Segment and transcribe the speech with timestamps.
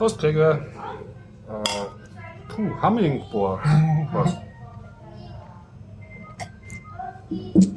[0.00, 0.52] Prost, Gregor.
[0.52, 0.58] Äh,
[2.48, 3.60] puh, Hummingboard.
[4.14, 4.34] Was?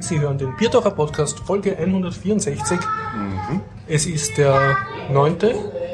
[0.00, 2.78] Sie hören den Biertaucher Podcast, Folge 164.
[3.86, 4.74] Es ist der
[5.12, 5.36] 9.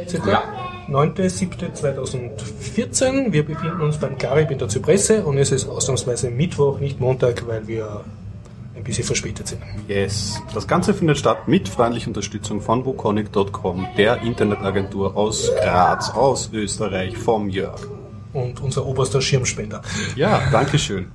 [0.06, 0.30] circa.
[0.30, 0.44] Ja.
[0.88, 3.32] 9.7.2014.
[3.32, 7.48] Wir befinden uns beim Garib in der Zypresse und es ist ausnahmsweise Mittwoch, nicht Montag,
[7.48, 8.04] weil wir
[8.74, 9.60] ein bisschen verspätet sind.
[9.88, 10.40] Yes.
[10.54, 17.16] Das Ganze findet statt mit freundlicher Unterstützung von wukonic.com, der Internetagentur aus Graz, aus Österreich,
[17.16, 17.80] vom Jörg.
[18.32, 19.82] Und unser oberster Schirmspender.
[20.14, 21.10] Ja, Dankeschön.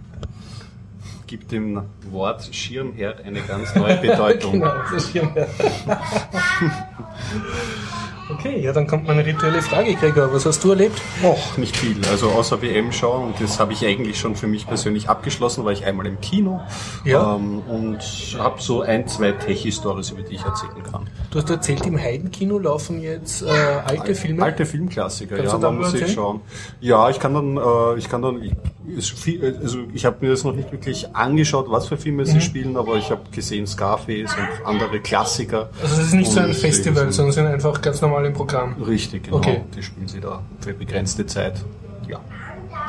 [1.28, 4.54] Gibt dem Wort Schirmherd eine ganz neue Bedeutung.
[4.54, 5.48] Genau, Schirmherr.
[8.28, 10.34] Okay, ja, dann kommt meine rituelle Frage, Gregor.
[10.34, 11.00] Was hast du erlebt?
[11.24, 11.96] Och, nicht viel.
[12.10, 15.72] Also außer WM schauen und das habe ich eigentlich schon für mich persönlich abgeschlossen, war
[15.72, 16.60] ich einmal im Kino
[17.04, 17.36] Ja.
[17.36, 18.00] ähm, und
[18.40, 21.08] habe so ein, zwei Tech-Stories, über die ich erzählen kann.
[21.30, 23.48] Du hast erzählt, im Heidenkino laufen jetzt äh,
[23.86, 24.42] alte Filme.
[24.42, 26.42] Alte Filmklassiker, Kannst ja, da muss ich schauen.
[26.82, 28.54] Ja, ich kann dann, äh, ich kann dann, ich,
[29.02, 32.28] viel, also ich habe mir das noch nicht wirklich angeschaut, was für Filme Mhm.
[32.28, 35.70] sie spielen, aber ich habe gesehen Scarface und andere Klassiker.
[35.82, 38.76] Also es ist nicht so ein Festival, sondern es sind einfach ganz normal im Programm.
[38.82, 39.38] Richtig, genau.
[39.38, 39.62] Okay.
[39.76, 41.64] Die spielen sie da für begrenzte Zeit.
[42.08, 42.20] Ja,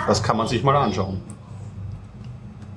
[0.07, 1.21] das kann man sich mal anschauen.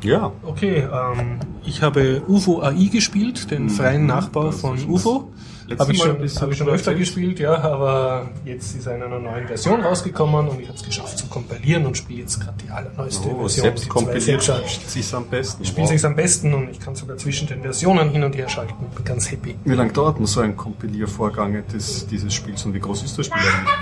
[0.01, 5.27] Ja, Okay, ähm, ich habe UFO AI gespielt, den freien Nachbau das von UFO.
[5.27, 8.95] Letztes Habe ich Mal schon, hab ich schon öfter gespielt, ja, aber jetzt ist er
[8.95, 12.39] in einer neuen Version rausgekommen und ich habe es geschafft zu kompilieren und spiele jetzt
[12.39, 13.49] gerade die allerneueste oh, Version.
[13.63, 14.89] selbst kompiliert 2.6er.
[14.89, 15.61] sich am besten.
[15.63, 15.89] Ich spiele Wow.
[15.91, 18.73] sich's am besten und ich kann sogar zwischen den Versionen hin und her schalten.
[18.95, 19.55] Bin ganz happy.
[19.65, 23.25] Wie lange dauert denn so ein Kompiliervorgang des, dieses Spiels und wie groß ist das
[23.27, 23.73] Spiel eigentlich?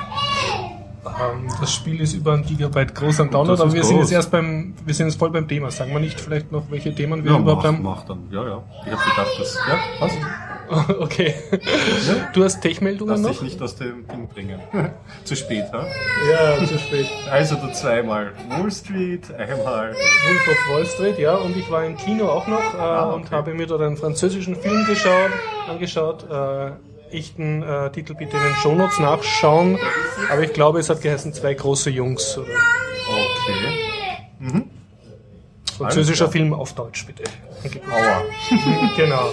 [1.19, 4.09] Ähm, das Spiel ist über ein Gigabyte groß am Download, aber wir sind groß.
[4.09, 5.71] jetzt erst beim, wir sind jetzt voll beim Thema.
[5.71, 7.81] Sagen wir nicht vielleicht noch, welche Themen wir Ja, überhaupt mach, haben?
[7.83, 8.19] mach dann.
[8.29, 8.63] Ja, ja.
[8.85, 9.57] Ich habe gedacht, das.
[9.67, 10.11] Ja, was?
[10.99, 11.33] Okay.
[12.33, 13.29] Du hast Tech-Meldungen Lass noch?
[13.31, 14.59] dich nicht aus dem Ding bringen.
[15.23, 15.85] Zu spät, ha?
[16.31, 17.07] Ja, zu spät.
[17.31, 19.93] Also du zweimal Wall Street, einmal.
[19.93, 23.15] Wolf of Wall Street, ja, und ich war im Kino auch noch äh, Ah, okay.
[23.15, 25.31] und habe mir dort einen französischen Film geschaut,
[25.69, 26.25] angeschaut.
[26.29, 26.71] Äh,
[27.15, 29.79] echten äh, Titel bitte in den Shownotes nachschauen,
[30.29, 32.37] aber ich glaube, es hat geheißen zwei große Jungs.
[32.37, 32.47] Oder
[33.09, 34.63] Okay.
[35.77, 36.43] französischer Alles klar.
[36.43, 37.23] Film auf Deutsch bitte.
[37.89, 38.23] Aua.
[38.97, 39.29] Genau.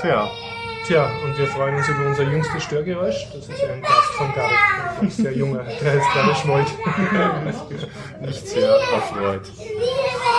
[0.00, 0.30] Tja.
[0.86, 3.26] Tja, und wir freuen uns über unser jüngstes Störgeräusch.
[3.32, 4.52] Das ist ein Gast von Gareth,
[5.00, 6.68] ein sehr junger, der jetzt gerade schmollt.
[8.20, 9.42] Nicht sehr erfreut.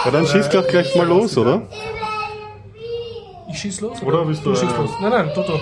[0.06, 1.64] Ja, dann schieß doch gleich mal los, oder?
[3.50, 4.02] Ich schieß los?
[4.04, 4.92] Oder willst du, schießt äh, los?
[5.02, 5.60] Nein, nein, Toto.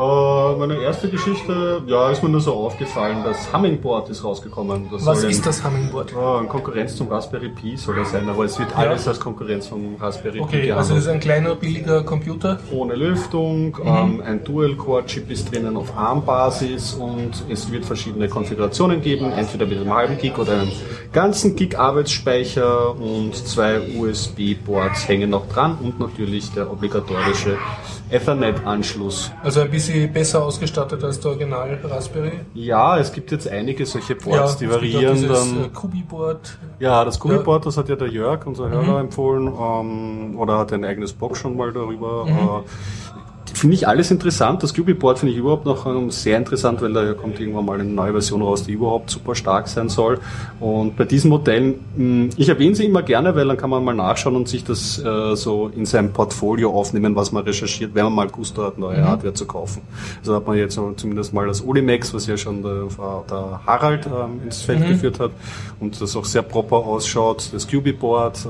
[0.00, 4.88] Äh, meine erste Geschichte, ja, ist mir nur so aufgefallen, das Hummingboard ist rausgekommen.
[4.90, 6.14] Das Was ein- ist das Hummingbird?
[6.16, 9.66] Ah, eine Konkurrenz zum Raspberry Pi soll das sein, aber es wird alles als Konkurrenz
[9.66, 10.78] vom Raspberry Pi Okay, gehandelt.
[10.78, 12.58] also das ist ein kleiner, billiger Computer.
[12.72, 19.30] ohne Lüftung, ähm, ein Dual-Core-Chip ist drinnen auf ARM-Basis und es wird verschiedene Konfigurationen geben,
[19.32, 20.72] entweder mit einem halben Gig oder einem
[21.12, 27.58] ganzen Gig Arbeitsspeicher und zwei USB-Boards hängen noch dran und natürlich der obligatorische
[28.10, 29.30] Ethernet-Anschluss.
[29.42, 32.32] Also ein bisschen besser ausgestattet als der Original Raspberry.
[32.54, 35.64] Ja, es gibt jetzt einige solche Boards, die gibt auch variieren dieses, dann.
[35.64, 36.58] Äh, Kubi-Board.
[36.78, 38.72] Ja, das Kubiboard, das hat ja der Jörg, unser Mhm.
[38.72, 42.24] Hörer, empfohlen, ähm, oder hat ein eigenes Blog schon mal darüber.
[42.26, 42.30] Mhm.
[42.30, 43.09] Äh,
[43.60, 44.62] Finde ich alles interessant.
[44.62, 47.84] Das Cubiboard finde ich überhaupt noch ähm, sehr interessant, weil da kommt irgendwann mal eine
[47.84, 50.18] neue Version raus, die überhaupt super stark sein soll.
[50.60, 53.94] Und bei diesen Modellen, mh, ich erwähne sie immer gerne, weil dann kann man mal
[53.94, 58.14] nachschauen und sich das äh, so in sein Portfolio aufnehmen, was man recherchiert, wenn man
[58.14, 59.82] mal Gusto hat, neue Hardware zu kaufen.
[60.20, 62.84] Also hat man jetzt zumindest mal das Olimex, was ja schon der,
[63.28, 65.32] der Harald ähm, ins Feld geführt hat
[65.80, 68.48] und das auch sehr proper ausschaut, das Cubiboard, äh,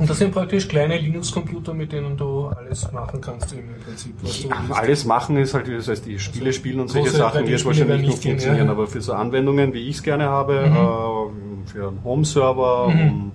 [0.00, 4.14] Und das sind praktisch kleine Linux-Computer, mit denen du alles machen kannst im Prinzip.
[4.22, 7.64] Was alles machen ist halt, das heißt, die Spiele spielen und solche Sachen wird 3D-Spiele
[7.64, 8.72] wahrscheinlich nicht funktionieren, ja.
[8.72, 13.32] aber für so Anwendungen, wie ich es gerne habe, äh, für einen Home-Server, Mhm.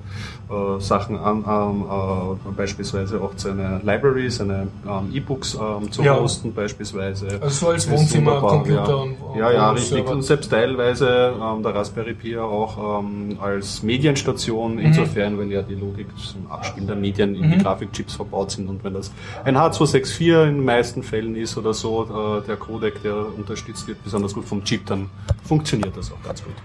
[0.49, 6.03] um äh, Sachen an, ähm, äh, beispielsweise auch seine Libraries, seine ähm, E-Books ähm, zu
[6.03, 6.19] Ja.
[6.19, 7.27] hosten, beispielsweise.
[7.41, 9.49] Also so als Ist Wohnzimmercomputer wunderbar, und- ja.
[9.49, 10.05] ja, ja, richtig.
[10.09, 15.75] Und selbst teilweise ähm, der Raspberry Pi auch ähm, als Medienstation, insofern, wenn ja die
[15.75, 19.09] Logik zum Abspielen der Medien in die Grafikchips verbaut sind und wenn das
[19.45, 24.03] ein H264 in den meisten Fällen ist oder so, äh, der Codec, der unterstützt wird,
[24.03, 25.09] besonders gut vom Chip, dann
[25.45, 26.55] funktioniert das auch ganz gut.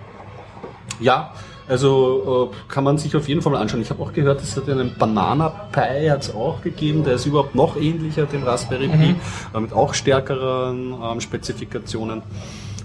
[0.99, 1.31] Ja,
[1.69, 3.83] also äh, kann man sich auf jeden Fall mal anschauen.
[3.83, 7.55] Ich habe auch gehört, es hat einen Banana Pi hat's auch gegeben, der ist überhaupt
[7.55, 9.15] noch ähnlicher dem Raspberry Pi,
[9.55, 12.23] äh, mit auch stärkeren ähm, Spezifikationen.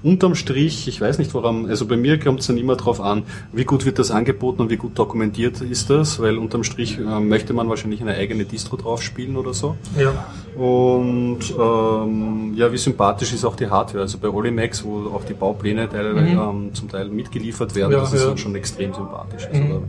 [0.04, 3.22] Unterm Strich, ich weiß nicht woran, also bei mir kommt es dann immer darauf an,
[3.54, 7.20] wie gut wird das angeboten und wie gut dokumentiert ist das, weil unterm Strich äh,
[7.20, 9.76] möchte man wahrscheinlich eine eigene Distro drauf spielen oder so.
[10.00, 10.26] Ja.
[10.56, 14.02] Und ähm, ja, wie sympathisch ist auch die Hardware.
[14.04, 18.14] Also bei Olimax, wo auch die Baupläne teilweise, ähm, zum Teil mitgeliefert werden, Ja, das
[18.14, 18.28] ist ja.
[18.28, 19.48] dann schon extrem sympathisch.
[19.48, 19.80] Also da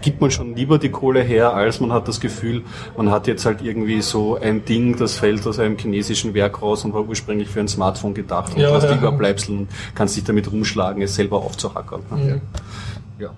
[0.00, 2.62] gibt man schon lieber die Kohle her, als man hat das Gefühl,
[2.96, 6.84] man hat jetzt halt irgendwie so ein Ding, das fällt aus einem chinesischen Werk raus
[6.84, 8.92] und war ursprünglich für ein Smartphone gedacht und Ja, hast ja.
[8.92, 12.00] die Überbleibsel und kannst dich damit rumschlagen, es selber aufzuhackern.
[12.10, 12.40] Mhm.
[13.18, 13.30] Ja.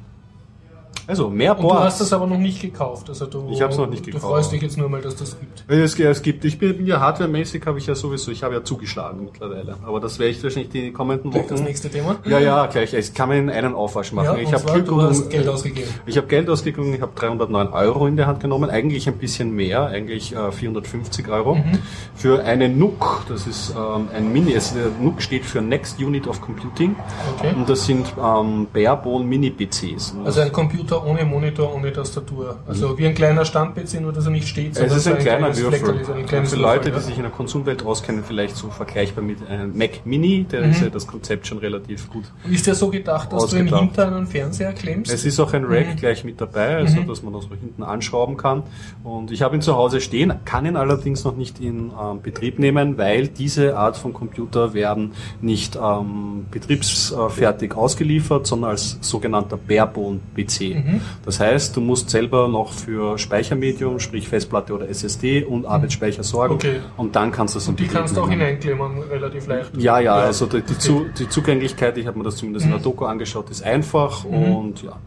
[1.13, 1.85] Also mehr Und du Boards.
[1.85, 3.09] hast das aber noch nicht gekauft.
[3.09, 4.25] Also du, Ich hab's noch nicht Du gekauft.
[4.25, 5.65] freust dich jetzt nur mal, dass das gibt.
[5.69, 9.25] Es, es gibt, ich bin ja hardwaremäßig habe ich ja sowieso, ich habe ja zugeschlagen
[9.25, 9.77] mittlerweile.
[9.87, 11.65] Aber das werde ich wahrscheinlich die kommenden Gleich das Wochen.
[11.69, 12.17] nächste Thema.
[12.27, 12.95] Ja, ja, gleich.
[12.95, 14.25] Es kann in einen Aufwasch machen.
[14.27, 15.89] Ja, ich habe Glück du hast Geld ausgegeben.
[16.07, 19.53] Ich habe Geld ausgegeben, ich habe 309 Euro in die Hand genommen, eigentlich ein bisschen
[19.55, 21.79] mehr, eigentlich äh, 450 Euro, Mhm.
[22.15, 26.27] für eine NUC, das ist ähm, ein Mini, es, der NUC steht für Next Unit
[26.27, 26.97] of Computing
[27.39, 27.55] Okay.
[27.55, 30.15] und das sind ähm, Barebone Mini-PCs.
[30.25, 32.57] Also ein Computer ohne Monitor, ohne Tastatur.
[32.67, 34.85] Also wie ein kleiner Stand-PC, nur dass er nicht steht, Mhm.
[34.87, 36.01] Es ist ein kleiner kleines Würfel.
[36.01, 39.39] Ist, ein Für Leute, Würfel, die sich in der Konsumwelt auskennen, vielleicht so vergleichbar mit
[39.49, 40.71] einem Mac Mini, der Mhm.
[40.71, 42.25] ist ja das Konzept schon relativ gut.
[42.47, 42.53] ja.
[42.53, 43.81] Ist der so gedacht, dass du im Ausgedacht.
[43.83, 45.13] Hintern einen Fernseher klemmst?
[45.13, 45.73] Es ist auch ein Mhm.
[45.73, 48.63] Rack gleich mit dabei, also dass man das so hinten anschrauben kann.
[49.05, 52.59] Und ich habe ihn zu Hause stehen, kann ihn allerdings noch nicht in ähm, Betrieb
[52.59, 60.82] nehmen, weil diese Art von Computer werden nicht ähm, betriebsfertig ausgeliefert, sondern als sogenannter Barebone-PC.
[60.85, 61.01] Mhm.
[61.25, 66.55] Das heißt, du musst selber noch für Speichermedium, sprich Festplatte oder SSD und Arbeitsspeicher sorgen
[66.55, 66.59] Mhm.
[66.59, 66.81] Okay.
[66.97, 69.77] und dann kannst du es in die kannst du auch hineinklemmen, relativ leicht.
[69.77, 72.73] Ja, ja, also die, die, Zu, die Zugänglichkeit, ich habe mir das zumindest Mhm.
[72.73, 74.99] in der Doku angeschaut, ist einfach und ja.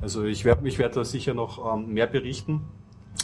[0.00, 2.60] Also ich werde ich werd da sicher noch ähm, mehr berichten.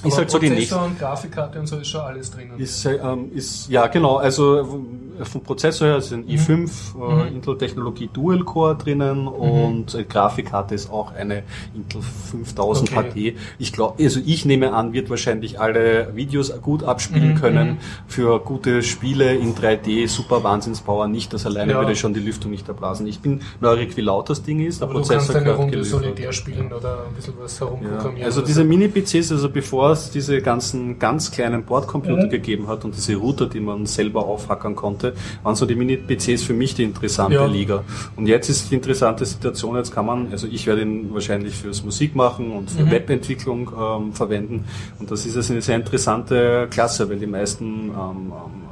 [0.00, 0.76] Aber ist halt so die nächste.
[0.76, 2.56] Prozessor und Grafikkarte und so ist schon alles drinnen.
[2.60, 4.78] Ist, äh, ähm, ist, ja, genau, also
[5.24, 7.02] vom Prozessor her ist ein i5 Mhm.
[7.02, 11.42] äh, Intel-Technologie Dual-Core drinnen und äh, Grafikkarte ist auch eine
[11.74, 13.32] Intel 5000 Okay.
[13.32, 13.38] HD.
[13.58, 18.38] Ich glaube, also ich nehme an, wird wahrscheinlich alle Videos gut abspielen Mhm, können für
[18.38, 21.78] gute Spiele in 3D, super Wahnsinnspower, nicht, dass alleine Ja.
[21.80, 23.04] würde schon die Lüftung nicht erblasen.
[23.08, 24.80] Ich bin neugierig, wie laut das Ding ist.
[24.80, 26.02] Der Aber du kannst eine Runde geliefert.
[26.04, 27.66] Solitär spielen oder ein bisschen was Ja.
[27.66, 28.24] herumprogrammieren.
[28.24, 28.68] Also oder diese so.
[28.68, 32.30] Mini-PCs, also bevor es diese ganzen ganz kleinen Bordcomputer Mhm.
[32.30, 36.52] gegeben hat und diese Router, die man selber aufhackern konnte, waren so die Mini-PCs für
[36.54, 37.46] mich die interessante Ja.
[37.46, 37.84] Liga.
[38.16, 41.84] Und jetzt ist die interessante Situation, jetzt kann man, also ich werde ihn wahrscheinlich fürs
[41.84, 42.90] Musik machen und für Mhm.
[42.90, 44.64] Webentwicklung ähm, verwenden.
[44.98, 48.67] Und das ist also eine sehr interessante Klasse, weil die meisten ähm, ähm, äh,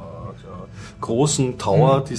[1.01, 2.03] großen Tower, Mhm.
[2.05, 2.13] die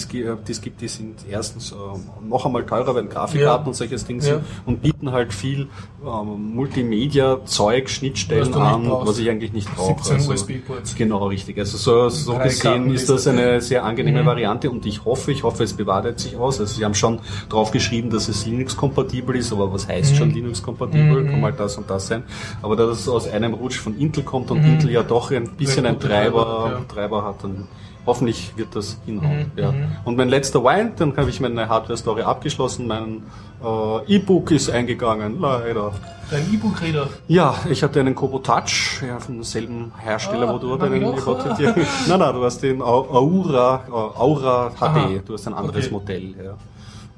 [0.53, 3.69] es gibt, die sind erstens ähm, noch einmal teurer, weil Grafikkarten Ja.
[3.69, 4.23] und solches Ding Ja.
[4.25, 5.69] sind und bieten halt viel
[6.07, 9.09] ähm, Multimedia-Zeug, Schnittstellen an, brauchst.
[9.09, 10.03] was ich eigentlich nicht brauche.
[10.05, 10.95] 17 Also, USB-Ports.
[10.95, 11.59] Genau, richtig.
[11.59, 14.27] Also so, so gesehen ist das eine sehr angenehme Mhm.
[14.27, 16.61] Variante und ich hoffe, ich hoffe, es bewahrheitet sich aus.
[16.61, 21.25] Also sie haben schon drauf geschrieben, dass es Linux-kompatibel ist, aber was heißt schon Linux-kompatibel?
[21.25, 21.31] Mhm.
[21.31, 22.23] Kann mal das und das sein.
[22.63, 24.75] Aber da das aus einem Rutsch von Intel kommt und Mhm.
[24.75, 26.95] Intel ja doch ein bisschen ein Treiber, Treiber, ja.
[26.95, 27.67] Treiber hat, dann
[28.09, 29.53] hoffentlich wird das hinhauen.
[29.55, 29.71] Mhm, Ja.
[29.73, 29.85] mhm.
[30.05, 33.23] Und mein letzter Wein, dann habe ich meine Hardware-Story abgeschlossen, mein
[33.65, 35.93] äh, E-Book ist eingegangen, leider.
[36.31, 37.07] Dein E-Book-Reader.
[37.29, 41.39] Ja, ich hatte einen Kobo Touch, ja, von demselben Hersteller, Ah, wo du einen gebaut
[41.49, 41.61] hast.
[41.61, 45.09] Nein, nein, du hast den Au- Aura, äh, Aura HD, Aha.
[45.25, 45.95] du hast ein anderes Okay.
[45.95, 46.55] Modell, ja.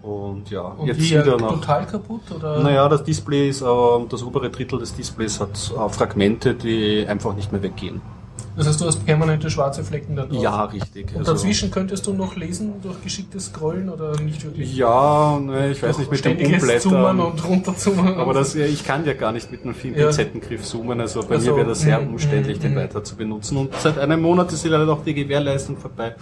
[0.02, 1.50] Und ja, Und jetzt wie, wieder äh, nach.
[1.50, 2.22] total kaputt?
[2.34, 2.60] Oder?
[2.60, 3.66] Naja, das Display ist, äh,
[4.08, 8.00] das obere Drittel des Displays hat äh, Fragmente, die einfach nicht mehr weggehen.
[8.56, 10.42] Das heißt, du hast permanente schwarze Flecken da drauf.
[10.42, 11.08] Ja, richtig.
[11.12, 14.76] Und Also- dazwischen könntest du noch lesen durch geschicktes Scrollen oder nicht wirklich?
[14.76, 17.20] Ja, ne, ich weiß nicht, mit dem Zoomen Umblättern.
[17.20, 18.14] und runterzoomen.
[18.16, 20.06] Aber das, ich kann ja gar nicht mit einem Ja.
[20.06, 22.76] Pinzettengriff zoomen, also bei Ach so, mir wäre das sehr mm, umständlich, mm, den mm.
[22.76, 23.56] weiter zu benutzen.
[23.56, 26.14] Und seit einem Monat ist leider auch die Gewährleistung vorbei.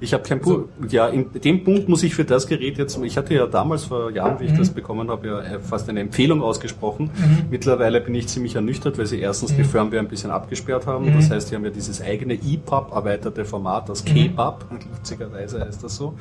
[0.00, 0.68] Ich habe kein So.
[0.80, 3.84] Pu Ja, in dem Punkt muss ich für das Gerät jetzt, ich hatte ja damals
[3.84, 4.40] vor Jahren, Mhm.
[4.40, 7.10] wie ich das bekommen habe, ja äh, fast eine Empfehlung ausgesprochen.
[7.50, 9.56] Mittlerweile bin ich ziemlich ernüchtert, weil sie erstens Mhm.
[9.56, 11.12] die Firmware ein bisschen abgesperrt haben.
[11.14, 13.88] Das heißt, sie haben ja dieses eigene EPUB erweiterte Format, Mhm.
[13.88, 14.64] das KPUB,
[14.96, 16.14] witzigerweise heißt das so.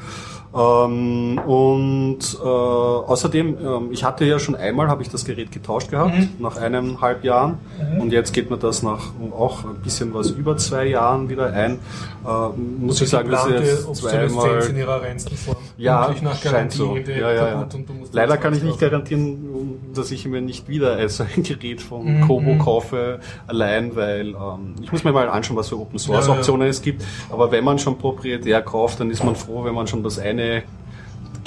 [0.56, 5.90] Ähm, und äh, außerdem, ähm, ich hatte ja schon einmal, habe ich das Gerät getauscht
[5.90, 6.30] gehabt, Mhm.
[6.40, 7.58] nach eineinhalb Jahren.
[8.00, 9.00] Und jetzt geht mir das nach
[9.38, 11.80] auch ein bisschen was über zwei Jahren wieder ein.
[12.26, 14.62] Äh, muss ich sagen, dass ich jetzt zweimal...
[14.70, 15.58] in ihrer reinsten Form.
[15.78, 16.96] Ja, scheint so.
[16.98, 17.68] Ja, ja, ja.
[18.12, 22.22] Leider kann ich nicht garantieren, dass ich mir nicht wieder so ein Gerät von Mhm.
[22.28, 26.34] Kobo kaufe, allein, weil ähm, ich muss mir mal anschauen, was für Open Source Ja,
[26.34, 26.40] ja.
[26.40, 27.04] Optionen es gibt.
[27.30, 30.64] Aber wenn man schon proprietär kauft, dann ist man froh, wenn man schon das eine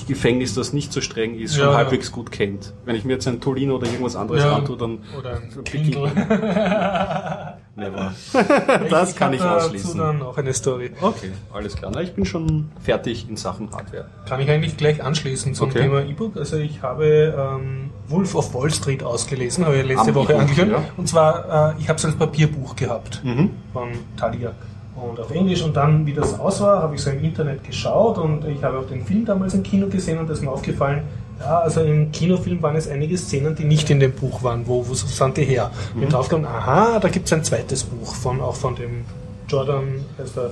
[0.06, 1.76] Gefängnis, das nicht so streng ist, schon Ja, ja.
[1.78, 2.72] halbwegs gut kennt.
[2.84, 4.54] Wenn ich mir jetzt ein Tolino oder irgendwas anderes Ja.
[4.56, 6.10] antue, dann Oder ein Kindle.
[7.76, 8.12] never.
[8.90, 9.98] das kann ich hab dazu ausschließen.
[9.98, 10.90] dann auch eine Story.
[11.00, 11.90] Okay, alles klar.
[11.94, 14.06] Na, ich bin schon fertig in Sachen Hardware.
[14.28, 15.82] Kann ich eigentlich gleich anschließen zum Okay.
[15.82, 16.36] Thema E-Book.
[16.36, 20.78] Also ich habe ähm, Wolf of Wall Street ausgelesen, habe ich letzte Am Woche angekündigt.
[20.80, 20.84] ja.
[20.96, 23.50] Und zwar, äh, ich habe es als Papierbuch gehabt Mhm.
[23.72, 24.52] von Thalia.
[24.96, 25.62] Und auf Englisch.
[25.62, 28.78] Und dann, wie das aus war, habe ich so im Internet geschaut und ich habe
[28.78, 31.02] auch den Film damals im Kino gesehen und da ist mir aufgefallen,
[31.38, 34.66] ja, also im Kinofilm waren es einige Szenen, die nicht in dem Buch waren.
[34.66, 35.70] Wo, wo sind die her?
[35.94, 36.00] Mhm.
[36.00, 39.04] Bin draufgekommen, aha, da gibt es ein zweites Buch von auch von dem
[39.48, 40.50] Jordan, heißt der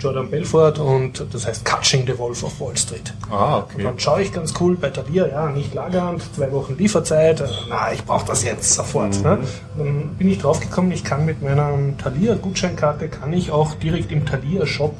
[0.00, 3.12] Jordan Belfort und das heißt Catching the Wolf of Wall Street.
[3.30, 3.78] Ah, okay.
[3.78, 7.92] Und dann schaue ich ganz cool bei Thalia, ja, nicht lagernd, zwei Wochen Lieferzeit, na,
[7.92, 9.16] ich brauche das jetzt sofort.
[9.18, 9.22] Mhm.
[9.22, 9.38] Ne?
[9.76, 14.94] Dann bin ich draufgekommen, ich kann mit meiner Thalia-Gutscheinkarte, kann ich auch direkt im Thalia-Shop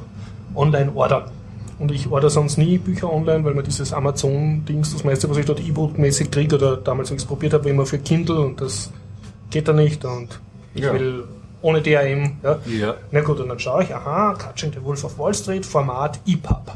[0.55, 1.25] online ordern.
[1.79, 5.47] Und ich order sonst nie Bücher online, weil mir dieses Amazon-Dings, das meiste, was ich
[5.47, 8.91] dort E-Book-mäßig kriege oder damals nichts probiert habe, immer für Kindle und das
[9.49, 10.41] geht da nicht und
[10.75, 10.93] ich ja.
[10.93, 11.25] will
[11.63, 12.39] ohne DRM.
[12.43, 12.59] Ja.
[12.67, 12.95] ja.
[13.11, 16.73] Na gut, und dann schaue ich, aha, Catching the Wolf of Wall Street, Format EPUB.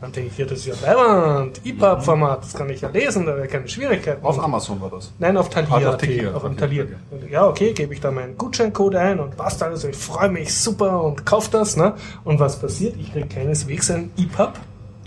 [0.00, 3.34] Dann denke ich, ja, das ist ja Leiband, EPUB-Format, das kann ich ja lesen, da
[3.34, 4.18] wäre keine Schwierigkeit.
[4.22, 5.10] Auf Amazon war das?
[5.18, 5.88] Nein, auf Thalia.
[5.88, 6.34] Ah, auf, Thalia.
[6.34, 6.84] auf okay, Thalia.
[7.30, 11.02] Ja, okay, gebe ich da meinen Gutscheincode ein und passt alles, ich freue mich super
[11.02, 11.78] und kaufe das.
[11.78, 11.94] Ne?
[12.24, 12.94] Und was passiert?
[13.00, 14.52] Ich kriege keineswegs ein EPUB,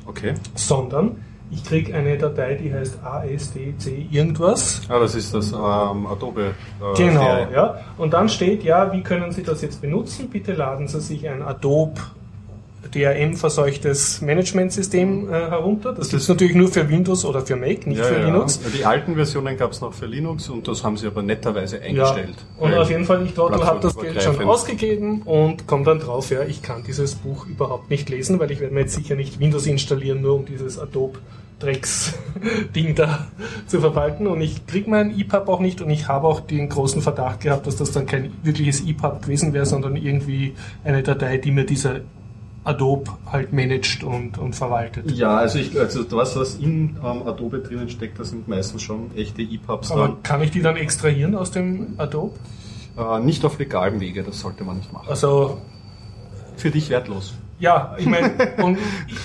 [0.07, 0.33] okay.
[0.55, 4.81] sondern ich kriege eine Datei, die heißt ASDC irgendwas.
[4.87, 6.53] Ah, das ist das ähm, Adobe.
[6.81, 7.53] Äh, genau, DRM.
[7.53, 7.79] ja.
[7.97, 10.29] Und dann steht, ja, wie können Sie das jetzt benutzen?
[10.29, 12.01] Bitte laden Sie sich ein Adobe
[12.93, 15.93] DRM-verseuchtes Managementsystem äh, herunter.
[15.93, 18.25] Das, das ist natürlich nur für Windows oder für Mac, nicht ja, für ja.
[18.25, 18.59] Linux.
[18.75, 22.35] Die alten Versionen gab es noch für Linux und das haben sie aber netterweise eingestellt.
[22.59, 22.65] Ja.
[22.65, 26.29] Und auf jeden Fall, ich Trottel habe das Geld schon ausgegeben und komme dann drauf,
[26.31, 29.39] ja, ich kann dieses Buch überhaupt nicht lesen, weil ich werde mir jetzt sicher nicht
[29.39, 31.19] Windows installieren, nur um dieses Adobe
[31.59, 33.27] Drecks-Ding da
[33.67, 37.01] zu verwalten und ich kriege mein EPUB auch nicht und ich habe auch den großen
[37.01, 41.51] Verdacht gehabt, dass das dann kein wirkliches EPUB gewesen wäre, sondern irgendwie eine Datei, die
[41.51, 41.99] mir dieser
[42.63, 45.11] Adobe halt managt und, und verwaltet.
[45.11, 49.15] Ja, also ich also das, was in ähm, Adobe drinnen steckt, das sind meistens schon
[49.15, 49.91] echte EPUBs.
[49.91, 50.23] Aber dann.
[50.23, 52.35] kann ich die dann extrahieren aus dem Adobe?
[52.97, 55.07] Äh, nicht auf legalem Wege, das sollte man nicht machen.
[55.09, 55.61] Also
[56.57, 57.33] für dich wertlos.
[57.59, 58.31] Ja, ich meine,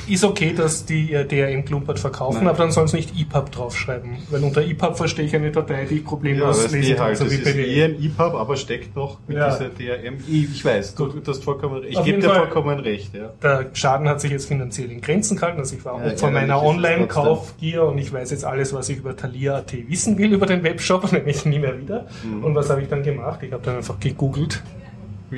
[0.09, 2.49] ist okay, dass die äh, DRM Klumpert verkaufen, Nein.
[2.49, 4.19] aber dann sollen sie nicht EPUB draufschreiben.
[4.31, 7.07] Weil unter EPUB verstehe ich eine Datei, die ich problemlos ja, lesen kann.
[7.07, 9.51] Halt, so wie ist eh ein EPUB, aber steckt noch mit ja.
[9.51, 10.17] dieser DRM.
[10.29, 11.97] Ich, weiß, du, du hast vollkommen recht.
[11.97, 13.15] Ich gebe dir vollkommen recht.
[13.15, 13.31] Ja.
[13.41, 15.61] Der Schaden hat sich jetzt finanziell in Grenzen gehalten.
[15.61, 19.17] Also ich war ja, Opfer meiner Online-Kaufgier und ich weiß jetzt alles, was ich über
[19.17, 22.07] Thalia.at wissen will, über den Webshop, nämlich nie mehr wieder.
[22.25, 22.43] Mhm.
[22.43, 23.41] Und was habe ich dann gemacht?
[23.43, 24.63] Ich habe dann einfach gegoogelt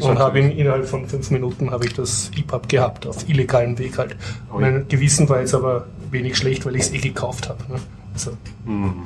[0.00, 4.16] und habe innerhalb von fünf Minuten habe ich das EPUB gehabt, auf illegalem Weg halt.
[4.52, 7.62] Oh, mein Gewissen war jetzt aber wenig schlecht, weil ich es eh gekauft habe.
[7.68, 7.80] Ne?
[8.12, 8.32] Also.
[8.64, 9.04] Mhm.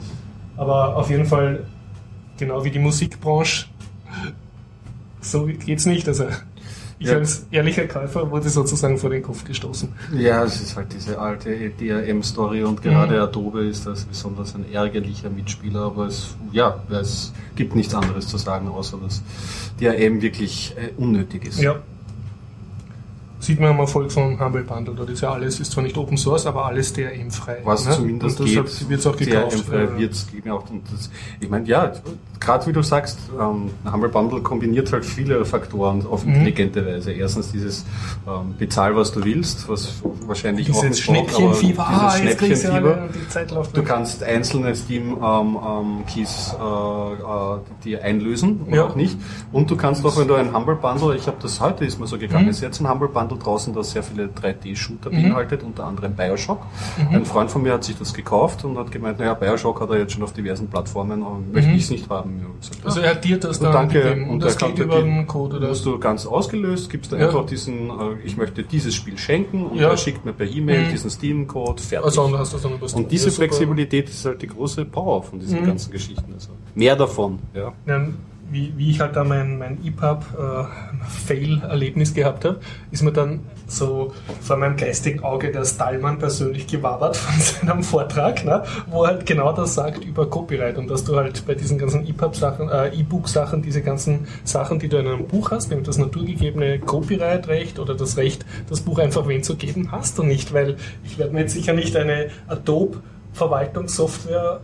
[0.57, 1.67] Aber auf jeden Fall,
[2.39, 3.67] genau wie die Musikbranche,
[5.21, 6.09] so geht's nicht.
[6.09, 6.27] Also
[7.01, 7.15] ich ja.
[7.15, 9.89] als ehrlicher Käufer wurde sozusagen vor den Kopf gestoßen.
[10.13, 13.23] Ja, es ist halt diese alte DRM-Story und gerade mhm.
[13.23, 18.37] Adobe ist das besonders ein ärgerlicher Mitspieler, aber es, ja, es gibt nichts anderes zu
[18.37, 19.23] sagen, außer dass
[19.81, 21.61] DRM wirklich äh, unnötig ist.
[21.61, 21.81] Ja
[23.41, 24.95] sieht man am Erfolg von Humble Bundle.
[24.95, 27.59] Dort ist ja alles, ist zwar nicht Open Source, aber alles DRM-frei.
[27.65, 27.93] Was ne?
[27.93, 29.53] zumindest und geht, wird auch gekauft.
[29.53, 30.71] DRM-frei wird es auch.
[30.71, 31.93] Und das, ich meine, ja,
[32.39, 36.35] gerade wie du sagst, ähm, Humble Bundle kombiniert halt viele Faktoren auf mhm.
[36.35, 37.13] intelligente Weise.
[37.13, 37.85] Erstens dieses
[38.27, 43.09] ähm, Bezahl, was du willst, was wahrscheinlich dieses auch nicht Schnäppchenfieber, ah, Schnäppchenfieber.
[43.73, 48.85] Du kannst einzelne Steam-Keys ähm, ähm, äh, äh, dir einlösen oder ja.
[48.87, 49.19] auch nicht.
[49.53, 52.07] Und du kannst auch, wenn du ein Humble Bundle, ich habe das heute ist mir
[52.07, 52.51] so gegangen, mhm.
[52.51, 55.23] ist jetzt ein Humble Bundle Bundle draußen, das sehr viele 3D-Shooter mhm.
[55.23, 56.61] beinhaltet, unter anderem Bioshock.
[56.99, 57.17] Mhm.
[57.17, 59.99] Ein Freund von mir hat sich das gekauft und hat gemeint, naja, Bioshock hat er
[59.99, 61.55] jetzt schon auf diversen Plattformen und mhm.
[61.55, 62.45] möchte ich es nicht haben.
[62.61, 65.57] Gesagt, also er hat dir das dann danke, gegeben und das geht über den Code
[65.57, 65.69] oder?
[65.69, 67.27] Musst du ganz ausgelöst, gibst du ja.
[67.27, 67.93] einfach diesen, äh,
[68.25, 69.91] ich möchte dieses Spiel schenken und ja.
[69.91, 70.91] er schickt mir per E-Mail mhm.
[70.91, 72.07] diesen Steam-Code, fertig.
[72.07, 75.61] Also, und, hast du dann und diese Flexibilität ist halt die große Power von diesen
[75.61, 75.67] mhm.
[75.67, 76.33] ganzen Geschichten.
[76.35, 77.73] Also mehr davon, ja.
[78.51, 84.13] Wie, wie ich halt da mein, mein EPUB-Fail-Erlebnis äh, gehabt habe, ist mir dann so
[84.41, 89.53] vor meinem geistigen Auge der Stallmann persönlich gewabert von seinem Vortrag, ne, wo halt genau
[89.53, 93.83] das sagt über Copyright und dass du halt bei diesen ganzen EPUB-Sachen, äh, E-Book-Sachen, diese
[93.83, 98.45] ganzen Sachen, die du in einem Buch hast, nämlich das naturgegebene Copyright-Recht oder das Recht,
[98.69, 101.73] das Buch einfach wen zu geben, hast du nicht, weil ich werde mir jetzt sicher
[101.73, 102.99] nicht eine Adobe
[103.33, 104.61] Verwaltungssoftware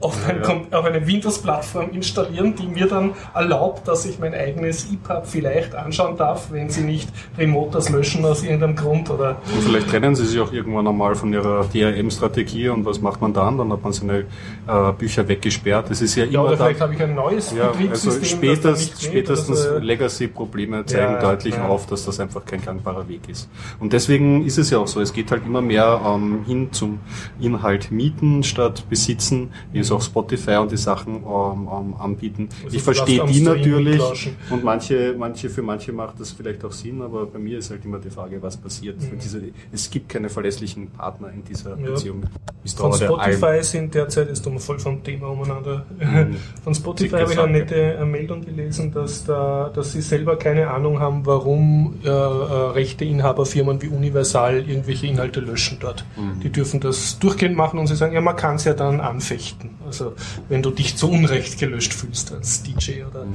[0.00, 5.26] auf, ein, auf eine Windows-Plattform installieren, die mir dann erlaubt, dass ich mein eigenes EPUB
[5.26, 9.10] vielleicht anschauen darf, wenn sie nicht remote das löschen aus irgendeinem Grund.
[9.10, 13.20] Oder und vielleicht trennen sie sich auch irgendwann einmal von ihrer DRM-Strategie und was macht
[13.20, 13.58] man dann?
[13.58, 14.18] Dann hat man seine
[14.66, 15.90] äh, Bücher weggesperrt.
[15.90, 16.44] Das ist ja, ja immer.
[16.44, 21.54] Oder vielleicht habe ich ein neues ja, Also spätestens, spätestens äh, Legacy-Probleme zeigen ja, deutlich
[21.54, 21.66] ja.
[21.66, 23.48] auf, dass das einfach kein gangbarer Weg ist.
[23.80, 27.00] Und deswegen ist es ja auch so, es geht halt immer mehr ähm, hin zum
[27.40, 29.50] Inhalt mieten statt besitzen.
[29.72, 31.22] Je jetzt auch Spotify und die Sachen ähm,
[31.70, 32.48] ähm, anbieten.
[32.64, 34.00] Also ich verstehe die natürlich
[34.50, 37.84] und manche, manche, für manche macht das vielleicht auch Sinn, aber bei mir ist halt
[37.84, 39.02] immer die Frage, was passiert.
[39.02, 39.40] Für diese,
[39.72, 41.84] es gibt keine verlässlichen Partner in dieser Mhm.
[41.84, 41.90] Ja.
[41.90, 42.22] Beziehung.
[42.76, 45.86] Von Spotify Alm- sind derzeit, ist um voll vom Thema umeinander.
[45.98, 46.36] Mhm.
[46.64, 50.68] Von Spotify habe ich eine nette äh, Meldung gelesen, dass, da, dass sie selber keine
[50.68, 56.04] Ahnung haben, warum äh, äh, Rechteinhaberfirmen wie Universal irgendwelche Inhalte löschen dort.
[56.16, 56.40] Mhm.
[56.40, 59.70] Die dürfen das durchgehend machen und sie sagen, ja, man kann es ja dann anfechten.
[59.86, 60.14] Also
[60.48, 63.34] wenn du dich zu Unrecht gelöscht fühlst als DJ oder Mhm.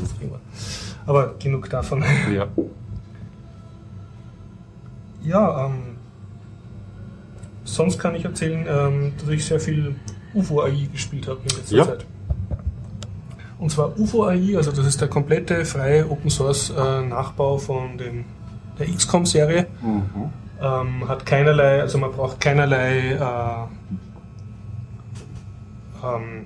[0.00, 0.40] was auch immer.
[1.06, 2.04] Aber genug davon.
[2.34, 2.46] Ja.
[5.24, 5.96] Ja, ähm,
[7.64, 9.94] sonst kann ich erzählen, ähm, dass ich sehr viel
[10.34, 11.84] UFO AI gespielt habe in letzter Ja.
[11.86, 12.06] Zeit.
[13.58, 17.96] Und zwar UFO AI, also das ist der komplette freie Open Source äh, Nachbau von
[17.98, 18.24] dem,
[18.78, 19.66] der XCOM-Serie.
[19.80, 20.02] Mhm.
[20.60, 23.18] Ähm, hat keinerlei, also man braucht keinerlei äh,
[26.04, 26.44] ähm,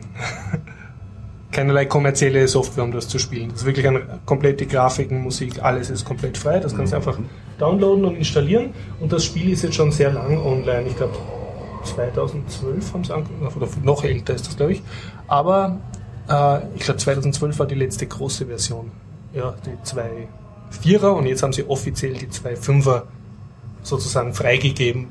[1.53, 3.49] keinerlei kommerzielle Software, um das zu spielen.
[3.51, 6.61] Das ist wirklich eine komplette Grafiken, Musik, alles ist komplett frei.
[6.61, 7.19] Das kannst du einfach
[7.59, 8.75] downloaden und installieren.
[9.01, 10.85] Und das Spiel ist jetzt schon sehr lang online.
[10.89, 11.15] Ich glaube
[11.85, 14.83] 2012 haben sie angefangen, oder noch älter ist das, glaube ich.
[15.29, 15.79] Aber
[16.29, 18.91] äh, ich glaube 2012 war die letzte große Version.
[19.33, 23.03] Ja, die 2.4er und jetzt haben sie offiziell die 2.5er
[23.83, 25.09] sozusagen freigegeben.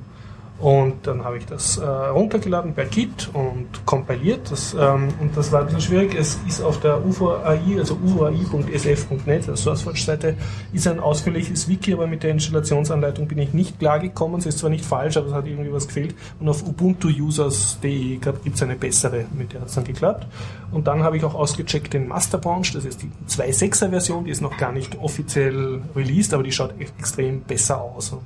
[0.57, 4.49] Und dann habe ich das äh, runtergeladen per Git und kompiliert.
[4.51, 6.15] Das, ähm, und das war ein bisschen schwierig.
[6.17, 10.35] Es ist auf der UFO AI, also ufoai.sf.net, der SourceForge-Seite,
[10.71, 14.39] ist ein ausführliches Wiki, aber mit der Installationsanleitung bin ich nicht klargekommen.
[14.39, 16.15] Sie ist zwar nicht falsch, aber es hat irgendwie was gefehlt.
[16.39, 20.25] Und auf ubuntuusers.de gibt es eine bessere, mit der hat es dann geklappt.
[20.71, 24.41] Und dann habe ich auch ausgecheckt den Masterbranch, das ist die 2.6er Version, die ist
[24.41, 28.11] noch gar nicht offiziell released, aber die schaut echt extrem besser aus.
[28.11, 28.21] Und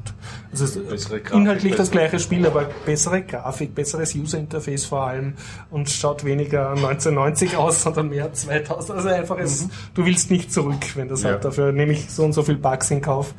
[0.51, 5.33] es ist Grafik, inhaltlich das bessere- gleiche Spiel, aber bessere Grafik, besseres User-Interface vor allem
[5.71, 8.97] und schaut weniger 1990 aus, sondern mehr 2000.
[8.97, 11.31] Also einfach, es, du willst nicht zurück, wenn das Ja.
[11.31, 11.45] hat.
[11.45, 13.33] Dafür nehme ich so und so viel Bugs in Kauf.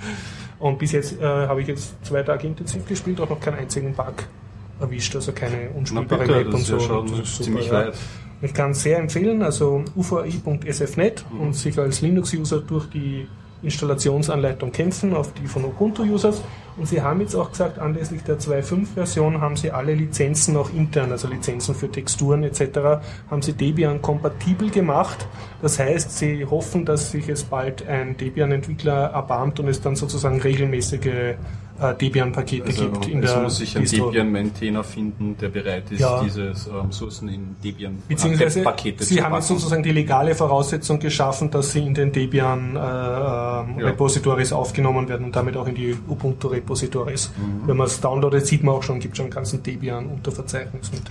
[0.59, 3.95] Und bis jetzt äh, habe ich jetzt zwei Tage intensiv gespielt, auch noch keinen einzigen
[3.95, 4.15] Bug
[4.79, 6.77] erwischt, also keine unspielbare Map und ist so.
[6.77, 7.73] ja schon ist super, ziemlich ja.
[7.73, 7.95] weit.
[8.43, 13.27] Ich kann es sehr empfehlen, also ufoi.sfnet und sich als Linux-User durch die
[13.62, 16.42] Installationsanleitung kämpfen, auf die von Ubuntu-Users.
[16.77, 21.11] Und sie haben jetzt auch gesagt, anlässlich der 2.5-Version haben sie alle Lizenzen auch intern,
[21.11, 25.27] also Lizenzen für Texturen etc., haben sie Debian kompatibel gemacht.
[25.61, 30.40] Das heißt, sie hoffen, dass sich es bald ein Debian-Entwickler erbarmt und es dann sozusagen
[30.40, 31.35] regelmäßige
[31.81, 33.85] äh, Debian-Pakete Also, gibt in es der muss sich ein.
[33.85, 36.23] Debian-Maintainer finden, der bereit ist, Ja.
[36.23, 40.99] diese ähm, Sourcen in Debian Beziehungsweise Pakete Sie zu haben jetzt sozusagen die legale Voraussetzung
[40.99, 43.87] geschaffen, dass sie in den Debian äh, ähm, Ja.
[43.87, 47.31] Repositories aufgenommen werden und damit auch in die Ubuntu Repositories.
[47.37, 47.69] Mhm.
[47.69, 51.03] Wenn man es downloadet, sieht man auch schon, gibt schon einen ganzen Debian Unterverzeichnis mit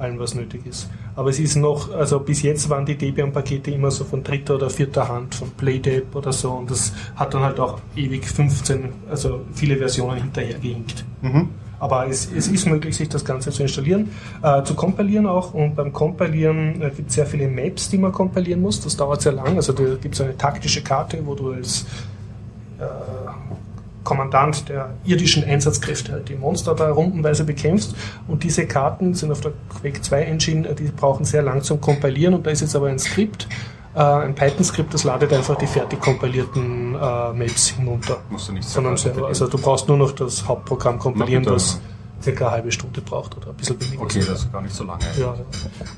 [0.00, 0.88] allem, was nötig ist.
[1.16, 4.70] Aber es ist noch, also bis jetzt waren die Debian-Pakete immer so von dritter oder
[4.70, 9.42] vierter Hand, von Playdep oder so und das hat dann halt auch ewig 15, also
[9.52, 11.04] viele Versionen hinterhergehinkt.
[11.22, 11.48] Mhm.
[11.80, 14.10] Aber es, es ist möglich, sich das Ganze zu installieren,
[14.42, 15.54] äh, zu kompilieren auch.
[15.54, 18.82] Und beim Kompilieren äh, gibt es sehr viele Maps, die man kompilieren muss.
[18.82, 19.56] Das dauert sehr lang.
[19.56, 21.86] Also da gibt es eine taktische Karte, wo du als
[22.78, 22.84] äh,
[24.04, 27.94] Kommandant der irdischen Einsatzkräfte halt die Monster da rundenweise bekämpfst.
[28.28, 31.80] Und diese Karten sind auf der Quake 2 Engine, äh, die brauchen sehr lang zum
[31.80, 32.34] Kompilieren.
[32.34, 33.48] Und da ist jetzt aber ein Skript,
[33.94, 38.68] äh, ein Python-Skript, das ladet einfach die fertig kompilierten äh, Maps hinunter Musst du nicht
[38.68, 39.28] von einem selber Server.
[39.28, 41.80] Also du brauchst nur noch das Hauptprogramm kompilieren, das
[42.22, 44.02] circa eine halbe Stunde braucht oder ein bisschen weniger.
[44.02, 45.04] Okay, das ist gar nicht so lange.
[45.18, 45.34] Ja.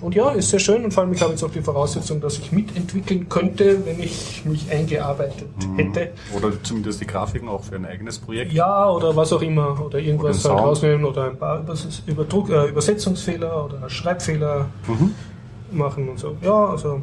[0.01, 2.39] Und ja, ist sehr schön und vor allem ich habe jetzt auch die Voraussetzung, dass
[2.39, 5.77] ich mitentwickeln könnte, wenn ich mich eingearbeitet Mhm.
[5.79, 6.13] hätte.
[6.37, 8.53] Oder zumindest die Grafiken auch für ein eigenes Projekt.
[8.53, 9.81] Ja, oder was auch immer.
[9.85, 11.65] Oder irgendwas Oder halt rausnehmen oder ein paar
[12.07, 15.15] Überdruck, äh, Übersetzungsfehler oder Schreibfehler Mhm.
[15.73, 16.37] machen und so.
[16.43, 17.03] Ja, also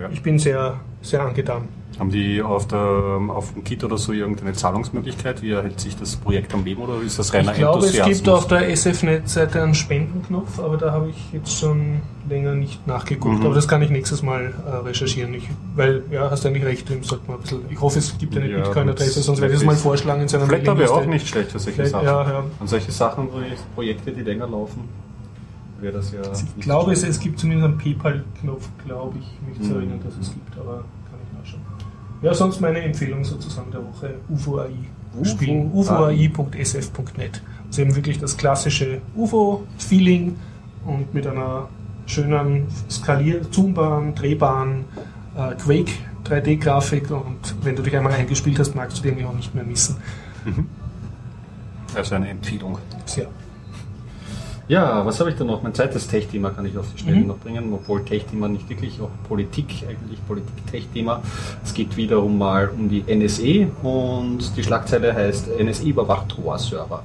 [0.00, 0.08] Ja.
[0.10, 1.68] ich bin sehr, sehr angetan.
[1.98, 5.42] Haben die auf, der, auf dem Kit oder so irgendeine Zahlungsmöglichkeit?
[5.42, 8.28] Wie erhält sich das Projekt am Leben oder ist das reiner Ich glaube, es gibt
[8.28, 13.40] auf der SFNet-Seite einen Spendenknopf, aber da habe ich jetzt schon länger nicht nachgeguckt.
[13.40, 13.46] Mhm.
[13.46, 15.34] Aber das kann ich nächstes Mal äh, recherchieren.
[15.34, 17.60] Ich, weil, ja, hast eigentlich recht, dem sollte man ein bisschen.
[17.70, 20.46] Ich hoffe, es gibt eine Ja, Bitcoin-Adresse, sonst werde ich das mal vorschlagen in seiner
[20.46, 22.06] Flatter wäre auch nicht schlecht für solche Vielleicht, Sachen.
[22.06, 22.44] ja, ja.
[22.60, 23.28] Und solche Sachen,
[23.74, 24.82] Projekte, die länger laufen,
[25.80, 26.20] wäre das ja.
[26.56, 29.80] Ich glaube, es, es gibt zumindest einen PayPal-Knopf, glaube ich, mich zu Mhm.
[29.80, 30.84] erinnern, dass es gibt, aber.
[32.22, 34.70] Ja, sonst meine Empfehlung sozusagen der Woche, UFO AI
[35.14, 37.42] UFO spielen, ufoai.sf.net.
[37.66, 40.36] Also eben wirklich das klassische UFO-Feeling
[40.86, 41.68] und mit einer
[42.06, 44.84] schönen, skalier zoombaren, drehbaren
[45.36, 45.92] äh, Quake
[46.24, 49.64] 3D-Grafik und wenn du dich einmal eingespielt hast, magst du die eigentlich auch nicht mehr
[49.64, 49.96] missen.
[51.94, 52.78] Also eine Empfehlung.
[53.06, 53.28] Sehr.
[54.68, 55.62] Ja, was habe ich da noch?
[55.62, 57.26] Mein zweites Tech-Thema kann ich auf die Schnelle Mhm.
[57.28, 61.22] noch bringen, obwohl Tech-Thema nicht wirklich, auch Politik eigentlich, Politik-Tech-Thema.
[61.64, 67.02] Es geht wiederum mal um die NSE und die Schlagzeile heißt NSE überwacht Tor-Server.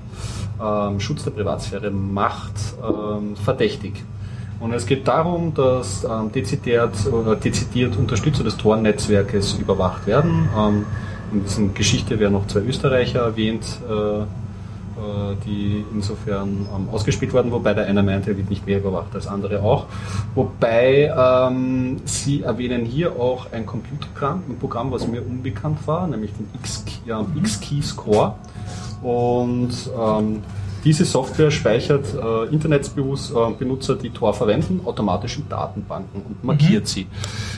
[0.61, 4.03] Ähm, Schutz der Privatsphäre macht ähm, verdächtig.
[4.59, 10.49] Und es geht darum, dass ähm, dezidiert, äh, dezidiert Unterstützer des Tor-Netzwerkes überwacht werden.
[10.57, 10.85] Ähm,
[11.31, 14.25] in dieser Geschichte werden noch zwei Österreicher erwähnt, äh, äh,
[15.45, 19.27] die insofern ähm, ausgespielt wurden, wobei der eine meinte, er wird nicht mehr überwacht als
[19.27, 19.85] andere auch.
[20.35, 26.31] Wobei ähm, sie erwähnen hier auch ein Computerprogramm, ein Programm, was mir unbekannt war, nämlich
[26.33, 28.35] den X, ja, X-Key Score.
[29.01, 30.43] Und ähm,
[30.83, 37.07] diese Software speichert äh, Internetbenutzer, die Tor verwenden, automatisch in Datenbanken und markiert sie.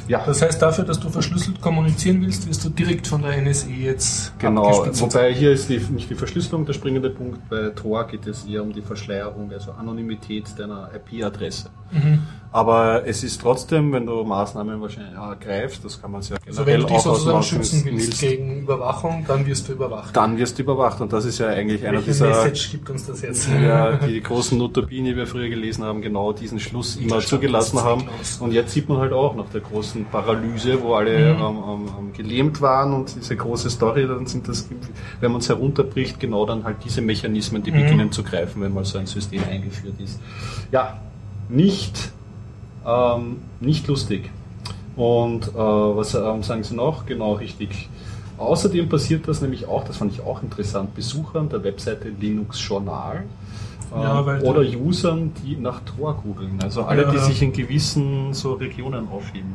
[0.07, 3.69] Ja, Das heißt, dafür, dass du verschlüsselt kommunizieren willst, wirst du direkt von der NSE
[3.69, 7.49] jetzt Genau, wobei hier ist die, nicht die Verschlüsselung der springende Punkt.
[7.49, 11.69] Bei Tor geht es eher um die Verschleierung, also Anonymität deiner IP-Adresse.
[11.91, 12.19] Mhm.
[12.55, 16.83] Aber es ist trotzdem, wenn du Maßnahmen wahrscheinlich ergreifst, das kann man sehr Also generell
[16.83, 20.15] wenn du dich sozusagen schützen willst willst, gegen Überwachung, dann wirst du überwacht.
[20.15, 21.01] dann wirst du überwacht.
[21.01, 23.49] Und das ist ja eigentlich einer Welche dieser Message gibt uns das jetzt?
[23.61, 28.05] ja, die großen Utopien, die wir früher gelesen haben, genau diesen Schluss immer zugelassen haben.
[28.39, 31.41] Und jetzt sieht man halt auch nach der großen Paralyse, wo alle Mhm.
[31.41, 34.69] ähm, ähm, gelähmt waren und diese große Story, dann sind das,
[35.19, 37.81] wenn man es herunterbricht, genau dann halt diese Mechanismen, die Mhm.
[37.81, 40.21] beginnen zu greifen, wenn mal so ein System eingeführt ist.
[40.71, 41.01] Ja,
[41.49, 42.13] nicht,
[42.85, 44.29] ähm, nicht lustig.
[44.95, 47.05] Und äh, was ähm, sagen Sie noch?
[47.05, 47.89] Genau, richtig.
[48.37, 53.23] Außerdem passiert das nämlich auch, das fand ich auch interessant, Besuchern der Webseite Linux Journal
[53.95, 56.59] äh, Ja, oder Usern, die nach Tor googeln.
[56.61, 59.53] Also alle, Ja, die sich in gewissen so Regionen aufheben.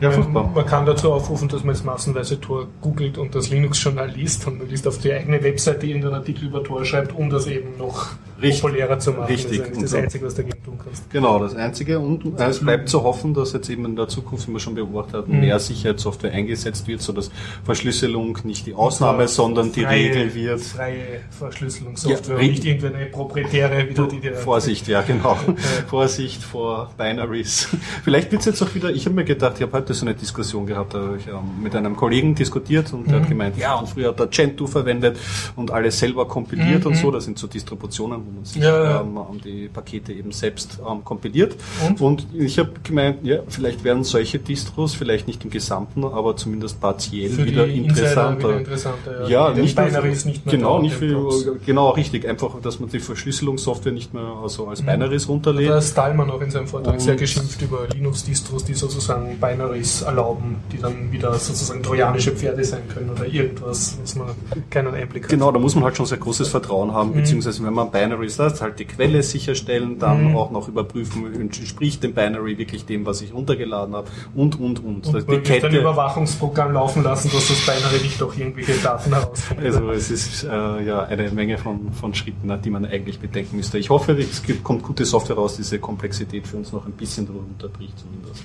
[0.00, 0.50] Ja, Ähm, furchtbar.
[0.54, 4.58] Man kann dazu aufrufen, dass man jetzt massenweise Tor googelt und das Linux-Journal liest und
[4.58, 8.08] man liest auf die eigene Webseite irgendeinen Artikel über Tor schreibt, um das eben noch
[8.42, 8.62] Richtig.
[8.62, 9.24] populärer zu machen.
[9.26, 9.58] Richtig.
[9.60, 9.96] Das ist das so.
[9.98, 11.10] Einzige, was dagegen tun kannst.
[11.10, 11.98] Genau, das Einzige.
[12.00, 14.74] Und äh, es bleibt zu hoffen, dass jetzt eben in der Zukunft, wie wir schon
[14.74, 15.40] beobachtet haben, Mhm.
[15.40, 17.30] mehr Sicherheitssoftware eingesetzt wird, sodass
[17.64, 20.60] Verschlüsselung nicht die Ausnahme, sondern die freie, Regel wird.
[20.60, 25.36] Freie Verschlüsselungssoftware Ja, und nicht irgendeine proprietäre, wieder die dir Vorsicht, ja genau.
[25.88, 27.68] Vorsicht vor Binaries.
[28.04, 30.14] Vielleicht wird es jetzt auch wieder, ich habe mir gedacht, ich habe heute so eine
[30.14, 33.22] Diskussion gehabt, da habe ich ähm, mit einem Kollegen diskutiert und der Mhm.
[33.22, 35.18] hat gemeint, ja, und früher hat er Gentoo verwendet
[35.56, 36.86] und alles selber kompiliert Mhm.
[36.92, 37.10] und so.
[37.10, 39.00] Das sind so Distributionen, wo man sich Ja, ja.
[39.00, 41.56] ähm, die Pakete eben selbst ähm, kompiliert.
[41.86, 42.00] Und?
[42.00, 46.80] Und ich habe gemeint, ja, vielleicht werden solche Distros, vielleicht nicht im Gesamten, aber zumindest
[46.80, 48.48] partiell wieder interessanter.
[48.48, 49.28] wieder interessanter.
[49.28, 52.26] Ja, Die nicht nur, Binaries nicht mehr genau, nicht für, genau, richtig.
[52.28, 54.86] Einfach, dass man die Verschlüsselungssoftware nicht mehr also als Mhm.
[54.86, 55.70] Binaries runterlädt.
[55.70, 60.02] Da hat Stallman auch in seinem Vortrag Und- sehr geschimpft über Linux-Distros, die sozusagen Binaries
[60.02, 64.28] erlauben, die dann wieder sozusagen trojanische Pferde sein können oder irgendwas, was man
[64.70, 65.30] keinen Einblick hat.
[65.30, 67.14] Genau, da muss man halt schon sehr großes Vertrauen haben, Mhm.
[67.14, 70.36] beziehungsweise wenn man Binaries hat, halt die Quelle sicherstellen, dann Mhm.
[70.36, 75.06] auch noch überprüfen, entspricht dem Binary wirklich dem, was ich runtergeladen habe und, und, und.
[75.06, 79.10] Und Das- man wird ein Überwachungsprogramm laufen lassen, dass das Binary nicht doch irgendwelche Daten
[79.14, 79.66] herausfindet.
[79.66, 80.48] Also es ist äh,
[80.84, 83.78] ja eine Menge von, von Schritten, ne, die man eigentlich bedenken müsste.
[83.78, 86.92] Ich hoffe, es gibt, kommt gute Software raus, die diese Komplexität für uns noch ein
[86.92, 88.44] bisschen runterbricht, zumindest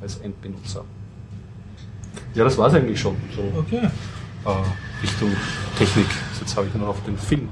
[0.00, 0.84] als Endbenutzer.
[2.34, 3.16] Ja, das war es eigentlich schon.
[3.34, 3.80] So okay.
[4.44, 5.30] äh, Richtung
[5.78, 6.06] Technik.
[6.40, 7.48] Jetzt habe ich nur noch den Film.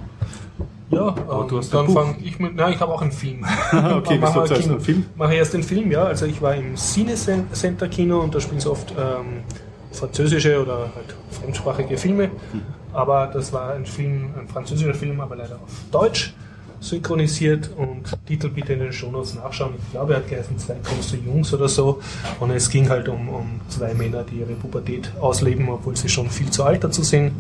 [0.91, 2.55] Ja, Aber ähm, du hast dann fange ich mit.
[2.55, 3.45] Nein, ich habe auch einen Film.
[3.73, 4.73] Okay, bist du Kino.
[4.73, 5.07] einen Film?
[5.17, 6.05] Mache erst den Film, ja.
[6.05, 9.43] Also ich war im Cine Center Kino und da spielen sie oft ähm,
[9.93, 12.29] französische oder halt fremdsprachige Filme.
[12.29, 12.63] Mhm.
[12.93, 16.33] Aber das war ein Film, ein französischer Film, aber leider auf Deutsch
[16.85, 19.75] synchronisiert und Titel bitte in den Shownotes nachschauen.
[19.79, 22.01] Ich glaube, er hat geheißen Zwei große Jungs oder so.
[22.41, 26.29] Und es ging halt um, um zwei Männer, die ihre Pubertät ausleben, obwohl sie schon
[26.31, 27.33] viel zu alt dazu sind.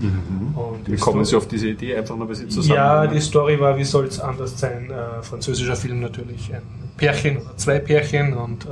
[0.55, 3.21] Und Wie kommen Story- Sie auf diese Idee, einfach nur, weil Sie zusammen ja, die
[3.21, 4.91] Story war, wie soll es anders sein?
[4.91, 6.63] Äh, französischer Film natürlich ein
[6.97, 8.69] Pärchen oder zwei Pärchen und äh,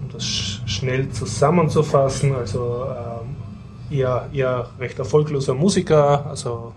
[0.00, 6.72] um das sch schnell zusammenzufassen, also ähm, eher, eher recht erfolgloser Musiker, also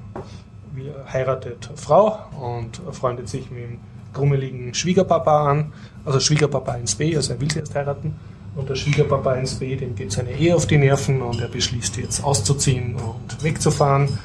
[1.11, 3.79] heiratet Frau und freundet sich mit dem
[4.13, 5.73] grummeligen Schwiegerpapa an,
[6.05, 8.15] also Schwiegerpapa ins B, also er will sie erst heiraten.
[8.55, 11.97] Und der Schwiegerpapa ins B, dem geht seine Ehe auf die Nerven und er beschließt
[11.97, 14.17] jetzt auszuziehen und wegzufahren.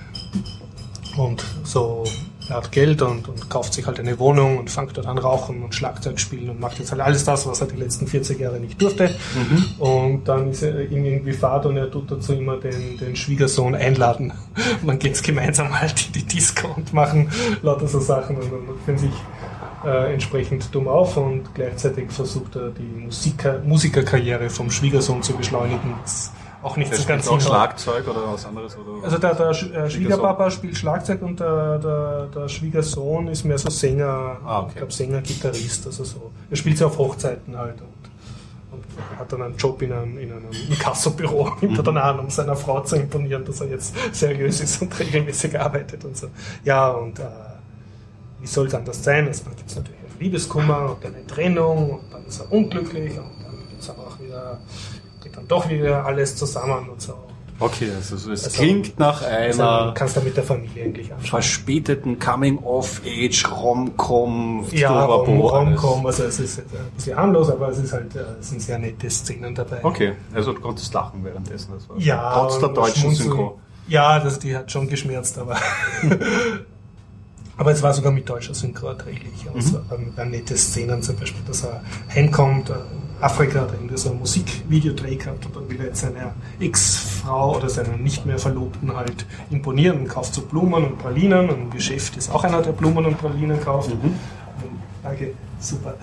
[1.18, 2.04] Und so,
[2.50, 5.74] hat Geld und, und kauft sich halt eine Wohnung und fängt dort an rauchen und
[5.74, 8.80] Schlagzeug spielen und macht jetzt halt alles das, was er die letzten 40 Jahre nicht
[8.80, 9.10] durfte.
[9.78, 13.74] Und dann ist er ihm irgendwie Fahrt und er tut dazu immer den, den Schwiegersohn
[13.74, 14.32] einladen.
[14.80, 17.30] Und dann geht's gemeinsam halt in die Disco und machen
[17.62, 19.12] lauter so Sachen und, und finden sich
[19.84, 25.94] äh, entsprechend dumm auf und gleichzeitig versucht er die Musiker, Musikerkarriere vom Schwiegersohn zu beschleunigen,
[26.02, 27.40] was auch nicht so ganz auch.
[27.40, 28.76] Schlagzeug oder was anderes?
[28.76, 29.04] Oder?
[29.04, 33.70] Also der, der äh, Schwiegerpapa spielt Schlagzeug und der, der, der Schwiegersohn ist mehr so
[33.70, 34.68] Sänger, Ah, okay.
[34.70, 36.30] ich glaube Sänger, Gitarrist, also so.
[36.50, 40.32] Er spielt sie auf Hochzeiten halt und, und hat dann einen Job in einem, in
[40.32, 44.60] einem Inkassobüro, nimmt er dann an, um seiner Frau zu imponieren, dass er jetzt seriös
[44.60, 46.28] ist und regelmäßig arbeitet und so.
[46.64, 47.22] Ja, und äh,
[48.40, 49.26] wie soll es anders sein?
[49.26, 52.52] Also dann gibt es natürlich auch Liebeskummer und dann eine Trennung und dann ist er
[52.52, 54.58] unglücklich und dann gibt es aber auch wieder,
[55.30, 57.14] geht dann doch wieder alles zusammen und so.
[57.62, 61.12] Okay, also so- es Also- klingt nach Also, einer kannst du mit der Familie eigentlich
[61.12, 61.28] anschauen.
[61.28, 65.04] verspäteten Coming-of-Age Rom-Com Ja.
[65.04, 68.62] Rom-Com, also es ist äh, ein bisschen harmlos, aber es ist halt, äh, es sind
[68.62, 69.84] sehr nette Szenen dabei.
[69.84, 71.72] Okay, also du konntest lachen währenddessen.
[71.74, 73.14] Das war Ja, trotz der deutschen.
[73.14, 73.60] Synchro.
[73.88, 75.56] Ja, das, die hat schon geschmerzt, aber.
[77.58, 79.44] aber es war sogar mit deutscher Synchro erträglich.
[79.44, 79.50] Mhm.
[79.56, 81.82] Also, ähm, waren nette Szenen, zum Beispiel, dass er
[82.14, 82.74] heimkommt, äh,
[83.20, 87.68] Afrika hat irgendwie so ein Musikvideodreh gehabt und dann will er jetzt seiner Ex-Frau oder
[87.68, 92.16] seiner nicht mehr Verlobten halt imponieren und kauft so Blumen und Pralinen und im Geschäft
[92.16, 93.90] ist auch einer, der Blumen und Pralinen kauft.
[93.90, 94.14] Mhm.
[95.02, 95.94] Danke, super.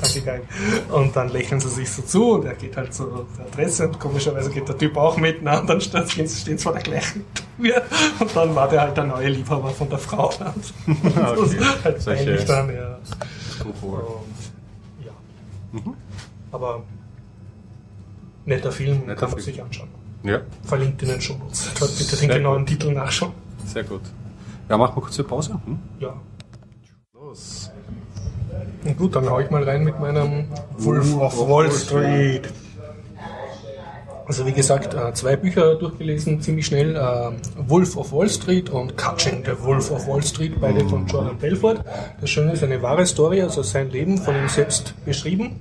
[0.00, 0.42] Danke, geil.
[0.90, 4.50] Und dann lächeln sie sich so zu und er geht halt zur Adresse und komischerweise
[4.50, 5.38] geht der Typ auch mit.
[5.42, 7.24] Na, und dann stehen sie stehen sie vor der gleichen
[7.58, 7.82] Tür
[8.20, 10.30] und dann war der halt der neue Liebhaber von der Frau.
[10.38, 10.72] Das
[11.38, 11.56] Okay.
[11.56, 12.98] ist halt Solche- dann, ja.
[13.54, 13.98] Skrupel.
[15.74, 15.86] Und.
[15.86, 15.94] Mhm.
[16.52, 16.82] Aber
[18.44, 19.44] netter Film, Netter kann man Film.
[19.54, 19.88] sich anschauen.
[20.22, 21.70] Ja, Verlinkt in den Shownotes.
[21.78, 22.68] Dort bitte den genauen gut.
[22.68, 23.32] Titel nachschauen.
[23.66, 24.00] sehr gut.
[24.68, 25.60] Ja, machen wir kurz eine Pause.
[25.66, 25.78] Hm?
[26.00, 26.14] Ja.
[27.12, 27.70] Los.
[28.84, 30.46] Na gut, dann hau ich mal rein mit meinem
[30.78, 32.48] Wolf of Wall Street.
[34.26, 36.96] Also wie gesagt, äh, zwei Bücher durchgelesen, ziemlich schnell.
[36.96, 41.36] äh, Wolf of Wall Street und Catching the Wolf of Wall Street, beide von Jordan
[41.36, 41.84] Belfort.
[42.20, 45.60] Das Schöne ist eine wahre Story, also sein Leben von ihm selbst beschrieben.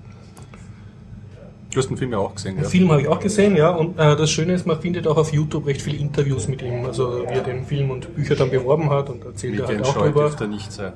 [1.73, 2.69] Du hast den Film ja auch gesehen, Den ja?
[2.69, 3.71] Film habe ich auch gesehen, ja.
[3.71, 6.85] Und äh, das Schöne ist, man findet auch auf YouTube recht viele Interviews mit ihm,
[6.85, 9.79] also wie er den Film und Bücher dann beworben hat und erzählt er halt auch
[9.79, 10.21] Medienscheu drüber.
[10.21, 10.93] dürfte nicht sein.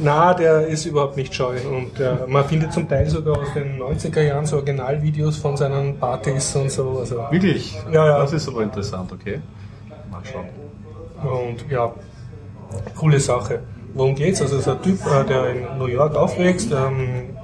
[0.00, 1.56] Na, der ist überhaupt nicht scheu.
[1.70, 5.96] Und äh, man findet zum Teil sogar aus den 90er Jahren so Originalvideos von seinen
[5.98, 6.98] Partys und so.
[6.98, 7.76] Also, Wirklich?
[7.92, 8.18] Ja, ja.
[8.18, 9.40] Das ist aber interessant, okay.
[10.10, 10.46] Mal schauen.
[11.22, 11.94] und ja,
[12.96, 13.60] coole Sache.
[13.94, 14.42] Worum geht's?
[14.42, 16.70] Also, es ist ein Typ, äh, der in New York aufwächst.
[16.72, 17.35] Ähm,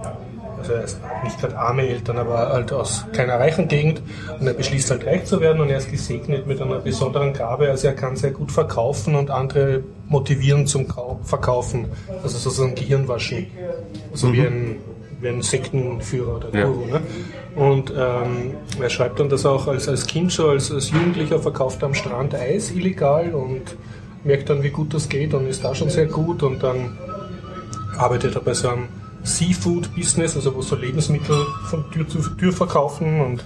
[0.62, 4.02] also, er ist nicht gerade arme Eltern, aber halt aus keiner reichen Gegend.
[4.38, 7.68] Und er beschließt halt reich zu werden und er ist gesegnet mit einer besonderen Gabe.
[7.68, 11.86] Also, er kann sehr gut verkaufen und andere motivieren zum Kau Verkaufen.
[12.22, 13.46] Also, sozusagen Gehirnwaschen.
[14.14, 14.76] So wie ein
[15.22, 16.66] wie ein Sektenführer oder Ja.
[16.66, 16.86] Guru.
[16.86, 17.00] Ne?
[17.54, 21.82] Und ähm, er schreibt dann das auch als, als Kind schon, als, als Jugendlicher verkauft
[21.82, 23.76] er am Strand Eis illegal und
[24.24, 26.98] merkt dann, wie gut das geht und ist da schon sehr gut und dann
[27.96, 28.88] arbeitet er bei so einem
[29.24, 33.44] Seafood-Business, also wo so Lebensmittel von Tür zu Tür verkaufen und,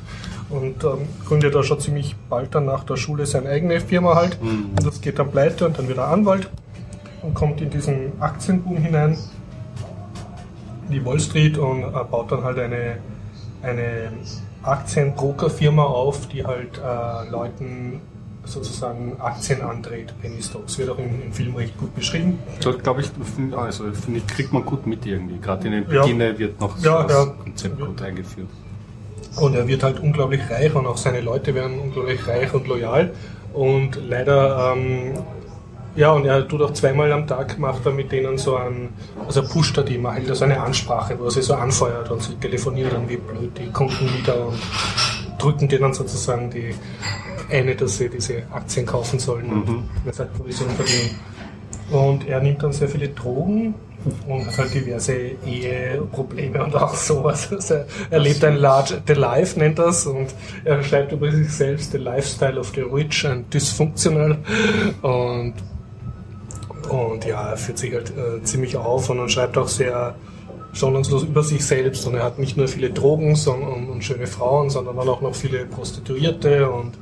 [0.51, 4.39] und ähm, gründet da schon ziemlich bald dann nach der Schule seine eigene Firma halt.
[4.41, 6.49] Und das geht dann pleite und dann wird er Anwalt
[7.23, 9.19] und kommt in diesen Aktienboom hinein
[10.89, 12.99] in die Wall Street und äh, baut dann halt eine,
[13.63, 14.13] eine
[14.63, 18.01] Aktienbrokerfirma auf, die halt äh, Leuten
[18.47, 20.79] sozusagen Aktien andreht, Penny Stocks.
[20.79, 22.39] Wird auch im, im Film recht gut beschrieben.
[22.61, 23.11] Dort glaube ich,
[23.57, 25.39] also, finde ich, kriegt man gut mit irgendwie.
[25.39, 26.03] Gerade in den Ja.
[26.03, 27.33] Beginnen wird noch Ja, das ja.
[27.43, 28.49] Konzept gut eingeführt.
[29.37, 33.13] Und er wird halt unglaublich reich und auch seine Leute werden unglaublich reich und loyal.
[33.53, 35.13] Und leider, ähm,
[35.95, 38.91] ja, und er tut auch zweimal am Tag, macht er mit denen so ein,
[39.27, 42.23] also pusht er die, macht halt so eine Ansprache, wo er sie so anfeuert und
[42.23, 44.59] sie telefonieren dann wie blöd die Kunden wieder und
[45.39, 46.75] drücken denen sozusagen die
[47.51, 51.19] eine, dass sie diese Aktien kaufen sollen und das halt Provision verdienen.
[51.91, 53.75] Und er nimmt dann sehr viele Drogen
[54.27, 55.15] und hat halt diverse
[55.47, 57.53] Eheprobleme und auch sowas.
[57.53, 61.51] Also er, er lebt ein Large the Life, nennt das, und er schreibt über sich
[61.51, 64.39] selbst The Lifestyle of the Rich and Dysfunctional.
[65.03, 65.55] Und,
[66.89, 70.15] und ja, er führt sich halt äh, ziemlich auf und, und schreibt auch sehr
[70.77, 72.07] schonungslos über sich selbst.
[72.07, 75.35] Und er hat nicht nur viele Drogen sondern, und, schöne Frauen, sondern dann auch noch
[75.35, 76.93] viele Prostituierte und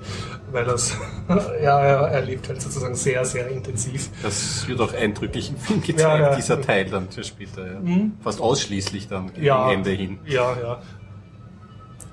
[0.53, 0.97] weil das,
[1.63, 4.09] ja, er, lebt halt sozusagen sehr, sehr intensiv.
[4.23, 6.37] Das wird auch eindrücklich im Film gezeigt, Ja, ja.
[6.37, 7.67] dieser Teil dann für später.
[7.67, 7.81] Ja.
[8.23, 10.19] Fast ausschließlich dann gegen Ende hin.
[10.27, 10.83] Ja, ja.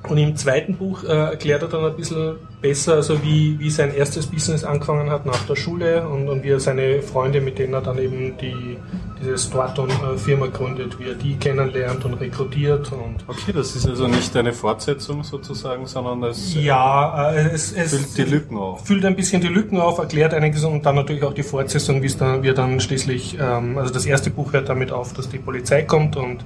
[0.09, 3.93] Und im zweiten Buch äh, erklärt er dann ein bisschen besser, also wie, wie sein
[3.93, 7.73] erstes Business angefangen hat nach der Schule und, und wie er seine Freunde, mit denen
[7.73, 8.77] er dann eben die,
[9.19, 12.91] diese Straton-Firma gründet, wie er die kennenlernt und rekrutiert.
[12.91, 17.93] Und Okay, das ist also nicht eine Fortsetzung sozusagen, sondern es ja, äh, es, es
[17.93, 18.85] füllt die Lücken auf.
[18.85, 22.07] füllt ein bisschen die Lücken auf, erklärt einiges und dann natürlich auch die Fortsetzung, wie
[22.07, 25.29] es dann, wie er dann schließlich, ähm, also das erste Buch hört damit auf, dass
[25.29, 26.43] die Polizei kommt und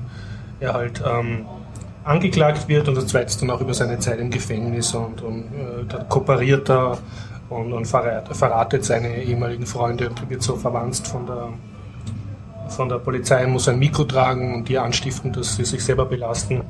[0.60, 1.46] er halt ähm,
[2.06, 5.86] angeklagt wird und das zweite dann auch über seine Zeit im Gefängnis und, und äh,
[5.90, 7.00] dann kooperiert er
[7.50, 11.50] und, und verrat, verratet seine ehemaligen Freunde und wird so verwandt von der,
[12.70, 16.62] von der Polizei, muss ein Mikro tragen und die anstiften, dass sie sich selber belasten.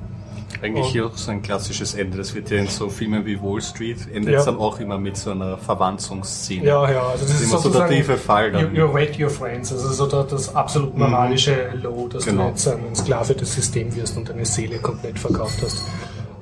[0.61, 2.17] Eigentlich hier auch so ein klassisches Ende.
[2.17, 4.45] Das wird ja in so Filmen wie Wall Street, endet ja.
[4.45, 6.65] dann auch immer mit so einer Verwanzungsszene.
[6.65, 7.01] Ja, ja.
[7.07, 8.51] Also das, das ist, immer so der tiefe Fall.
[8.51, 8.73] Dann.
[8.75, 9.71] You, you rate your friends.
[9.71, 11.81] Also so das, das absolut moralische mhm.
[11.81, 12.43] Low, dass genau.
[12.43, 15.83] du jetzt ein Sklave des Systems wirst und deine Seele komplett verkauft hast.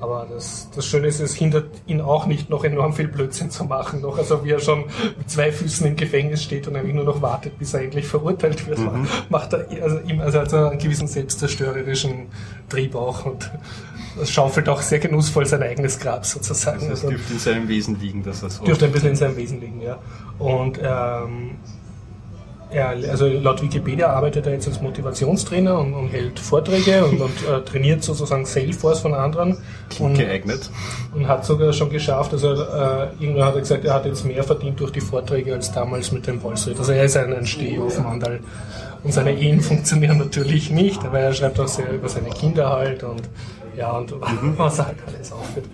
[0.03, 3.63] Aber das, das Schöne ist, es hindert ihn auch nicht, noch enorm viel Blödsinn zu
[3.63, 4.01] machen.
[4.01, 4.83] Noch also wie er schon
[5.17, 8.67] mit zwei Füßen im Gefängnis steht und eigentlich nur noch wartet, bis er endlich verurteilt
[8.67, 9.07] wird, mhm.
[9.29, 12.27] macht er also, ihm, also er einen gewissen selbstzerstörerischen
[12.67, 13.49] Trieb auch und
[14.25, 16.89] schaufelt auch sehr genussvoll sein eigenes Grab sozusagen.
[16.89, 18.63] Das heißt, dürfte in seinem Wesen liegen, dass er so.
[18.63, 19.97] Dürfte ein bisschen in seinem Wesen liegen, ja.
[20.39, 21.51] Und ähm,
[22.73, 27.47] ja, also laut Wikipedia arbeitet er jetzt als Motivationstrainer und, und hält Vorträge und, und
[27.47, 29.57] äh, trainiert sozusagen Salesforce von anderen.
[29.99, 30.69] Und, geeignet.
[31.13, 34.43] Und hat sogar schon geschafft, also äh, irgendwann hat er gesagt, er hat jetzt mehr
[34.43, 36.79] verdient durch die Vorträge als damals mit dem Wall Street.
[36.79, 38.23] Also er ist ein, ein Stehaufmann.
[39.03, 43.03] Und seine Ehen funktionieren natürlich nicht, aber er schreibt auch sehr über seine Kinder halt
[43.03, 43.21] und
[43.75, 44.53] ja, und mhm.
[44.57, 45.65] was halt alles aufführt.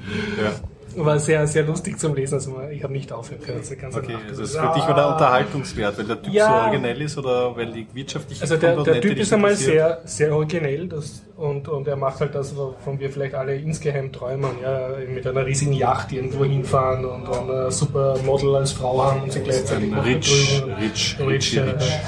[0.41, 0.51] Ja
[0.95, 2.35] war sehr, sehr lustig zum Lesen.
[2.35, 3.59] Also ich habe nicht aufhören können.
[3.59, 7.01] Also ganz okay, also ist für dich oder Unterhaltungswert, weil der Typ ja, so originell
[7.01, 11.23] ist oder weil die wirtschaftliche Also der, der Typ ist einmal sehr, sehr originell das,
[11.37, 14.51] und, und er macht halt das, wovon wir vielleicht alle insgeheim träumen.
[14.61, 19.23] Ja, mit einer riesigen Yacht irgendwo hinfahren und, und ein super Model als Frau haben
[19.23, 21.99] und sich gleichzeitig rich, rich, rich, rich, rich.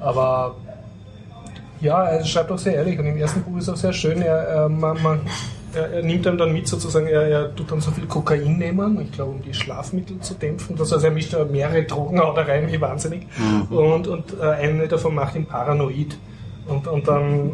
[0.00, 0.56] Aber
[1.82, 4.22] ja, er schreibt auch sehr ehrlich und im ersten Buch ist auch sehr schön.
[4.22, 5.20] Er, man, man
[5.74, 9.00] er, er, nimmt einem dann mit, sozusagen, er, er tut dann so viel Kokain nehmen,
[9.00, 10.76] ich glaube, um die Schlafmittel zu dämpfen.
[10.76, 13.26] Das heißt, er mischt da mehrere Drogen auch da rein, wie wahnsinnig.
[13.36, 13.76] Mhm.
[13.76, 16.16] Und, und äh, eine davon macht ihn paranoid.
[16.68, 17.52] Und, und dann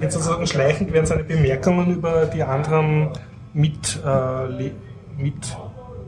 [0.00, 3.10] wird sozusagen schleichend werden seine Bemerkungen über die anderen
[3.54, 4.70] mit, äh, Le
[5.16, 5.56] mit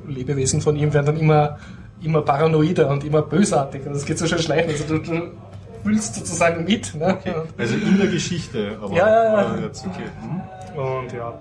[0.09, 1.59] Lebewesen von ihm werden dann immer,
[2.03, 3.91] immer paranoider und immer bösartiger.
[3.91, 4.73] Das geht so schön schleichend.
[4.73, 5.31] Also du, du
[5.83, 6.95] fühlst sozusagen mit.
[6.95, 7.17] Ne?
[7.19, 7.35] Okay.
[7.59, 8.79] Also in der Geschichte.
[8.81, 9.57] Aber, ja, ja, ja.
[9.63, 10.05] Jetzt, okay.
[10.21, 10.81] Hm.
[10.81, 11.39] Und ja.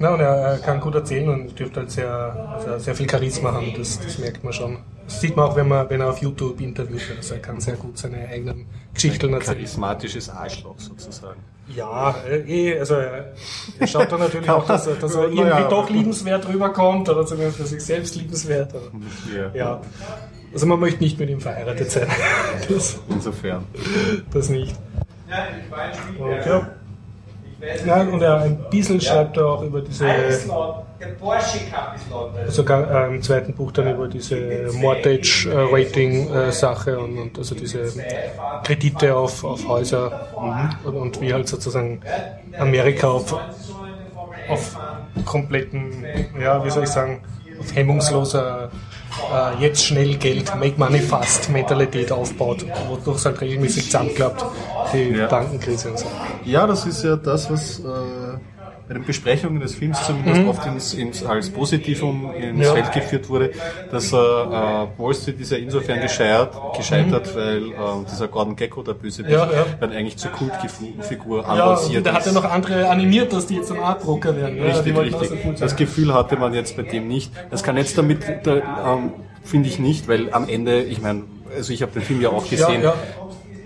[0.00, 2.08] Na, und er, er, kann gut erzählen und dürfte halt sehr,
[2.54, 4.78] also sehr viel Charisma haben, das, das merkt man schon.
[5.06, 7.18] Das sieht man auch, wenn, man, wenn er auf YouTube interviewt wird.
[7.18, 9.56] Also er kann sehr gut seine eigenen Geschichten erzählen.
[9.56, 11.40] Charismatisches Arschloch sozusagen.
[11.74, 13.34] Ja, eh, also er,
[13.86, 17.58] schaut dann natürlich auch, dass er, dass er irgendwie ja, doch liebenswert rüberkommt oder zumindest
[17.58, 18.74] für sich selbst liebenswert.
[19.34, 19.50] Ja.
[19.54, 19.80] ja.
[20.52, 22.08] Also man möchte nicht mit ihm verheiratet sein.
[22.68, 23.64] Das, Insofern.
[24.32, 24.76] Das nicht.
[26.18, 26.68] Und, ja.
[27.84, 30.06] Ja, und er ein bisschen schreibt er auch über diese.
[32.48, 37.38] Sogar äh, im zweiten Buch dann über diese Mortgage äh, Rating äh, Sache und, und,
[37.38, 37.92] also diese
[38.64, 40.88] Kredite auf, auf Häuser mhm.
[40.88, 42.00] und, und, wie halt sozusagen
[42.58, 43.32] Amerika auf,
[44.48, 44.76] auf
[45.24, 46.04] kompletten,
[46.40, 47.22] ja, wie soll ich sagen,
[47.60, 48.70] auf hemmungsloser
[49.32, 54.44] äh, jetzt schnell Geld, make money fast Mentalität aufbaut, wodurch es halt regelmäßig zusammenklappt,
[54.92, 55.26] die ja.
[55.26, 56.06] Bankenkrise und so.
[56.44, 57.82] Ja, das ist ja das, was äh,
[58.88, 60.48] bei den Besprechungen des Films zumindest mhm.
[60.48, 62.72] oft ins, ins, als Positivum ins ja.
[62.72, 63.50] Feld geführt wurde,
[63.90, 67.38] dass äh, Wall Street ist ja insofern gescheitert, gescheitert mhm.
[67.38, 69.66] weil äh, dieser Gordon Gecko, der Bösewicht, ja, ja.
[69.78, 73.70] dann eigentlich zur Kultfigur avanciert ja, der hat ja noch andere animiert, dass die jetzt
[73.70, 74.58] ein Art Broker werden.
[74.60, 75.30] Richtig, richtig.
[75.58, 77.30] Das Gefühl hatte man jetzt bei dem nicht.
[77.50, 81.24] Das kann jetzt damit, da, ähm, finde ich nicht, weil am Ende, ich meine,
[81.54, 82.94] also ich habe den Film ja auch gesehen, ja, ja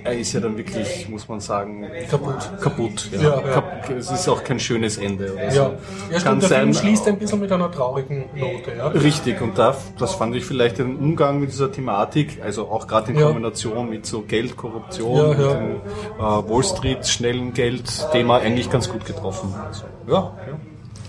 [0.04, 2.50] er ist ja dann wirklich, muss man sagen, kaputt.
[2.60, 3.20] Kaputt, ja.
[3.20, 3.94] ja, ja.
[3.96, 5.32] Es ist auch kein schönes Ende.
[5.34, 5.60] Oder so.
[5.60, 5.72] Ja,
[6.10, 8.72] ja stimmt, der sein, Film schließt ein bisschen mit einer traurigen Note.
[8.76, 8.88] Ja.
[8.88, 13.12] Richtig, und da, das fand ich vielleicht den Umgang mit dieser Thematik, also auch gerade
[13.12, 15.54] in Kombination mit so Geldkorruption, ja, ja.
[15.54, 19.54] dem äh, Wall Street, schnellen Geld-Thema eigentlich ganz gut getroffen.
[19.54, 20.32] Also, ja.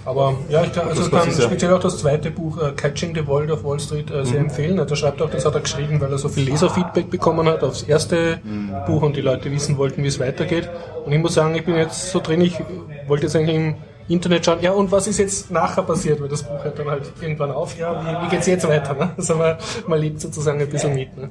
[0.05, 3.51] Aber ja, ich kann also kann speziell auch das zweite Buch uh, Catching the World
[3.51, 4.47] of Wall Street uh, sehr mhm.
[4.47, 4.77] empfehlen.
[4.77, 7.83] Er schreibt auch, das hat er geschrieben, weil er so viel Leserfeedback bekommen hat aufs
[7.83, 8.73] erste mhm.
[8.85, 10.69] Buch und die Leute wissen wollten, wie es weitergeht.
[11.05, 12.59] Und ich muss sagen, ich bin jetzt so drin, ich
[13.07, 13.75] wollte jetzt eigentlich im
[14.09, 17.11] Internet schauen, ja und was ist jetzt nachher passiert, weil das Buch hört dann halt
[17.21, 18.93] irgendwann auf, ja, wie, wie geht's jetzt weiter?
[18.93, 19.11] Ne?
[19.17, 19.55] Also man,
[19.87, 21.15] man lebt sozusagen ein bisschen mit.
[21.17, 21.29] Ne?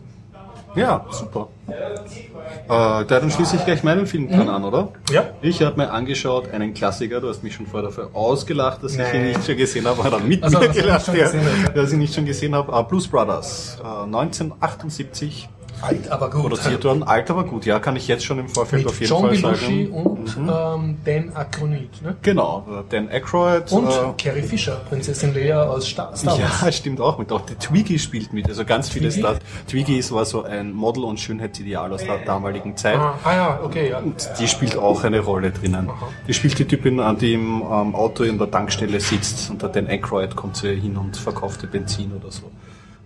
[0.75, 1.49] Ja, super.
[1.69, 4.49] Äh, dann schließe ich gleich meinen Film mhm.
[4.49, 4.89] an, oder?
[5.11, 5.31] Ja.
[5.43, 9.07] Ich habe mir angeschaut, einen Klassiker, du hast mich schon vorher dafür ausgelacht, dass Nein.
[9.07, 11.31] ich ihn nicht schon gesehen habe, oder mit also, mir gelacht, ja,
[11.75, 12.73] dass ich ihn nicht schon gesehen habe.
[12.73, 15.49] Uh, Blues Brothers, uh, 1978
[15.83, 16.43] Alt, aber gut.
[16.43, 17.03] produziert worden.
[17.03, 19.31] Alt, aber gut, ja, kann ich jetzt schon im Vorfeld Mit auf jeden John Fall
[19.37, 19.93] Belushi sagen.
[19.93, 22.03] und ähm, Dan Aykroyd.
[22.03, 22.17] Ne?
[22.23, 23.71] Genau, äh, Dan Aykroyd.
[23.73, 26.61] Und äh, Carrie Fisher, Prinzessin Leia aus Star, Star Wars.
[26.63, 27.31] Ja, stimmt auch mit.
[27.33, 28.49] Auch die Twiggy spielt mit.
[28.49, 29.11] Also ganz viele?
[29.11, 29.39] Stars.
[29.69, 32.97] Twiggy ist- war so ein Model- und Schönheitsideal aus der damaligen Zeit.
[32.97, 33.99] Ah, ah ja, okay, ja.
[33.99, 35.91] Und die spielt auch eine Rolle drinnen.
[36.29, 39.69] Die spielt die Typin, an die im ähm, Auto in der Tankstelle sitzt und der
[39.71, 42.51] Dan Aykroyd kommt zu ihr hin und verkauft ihr Benzin oder so.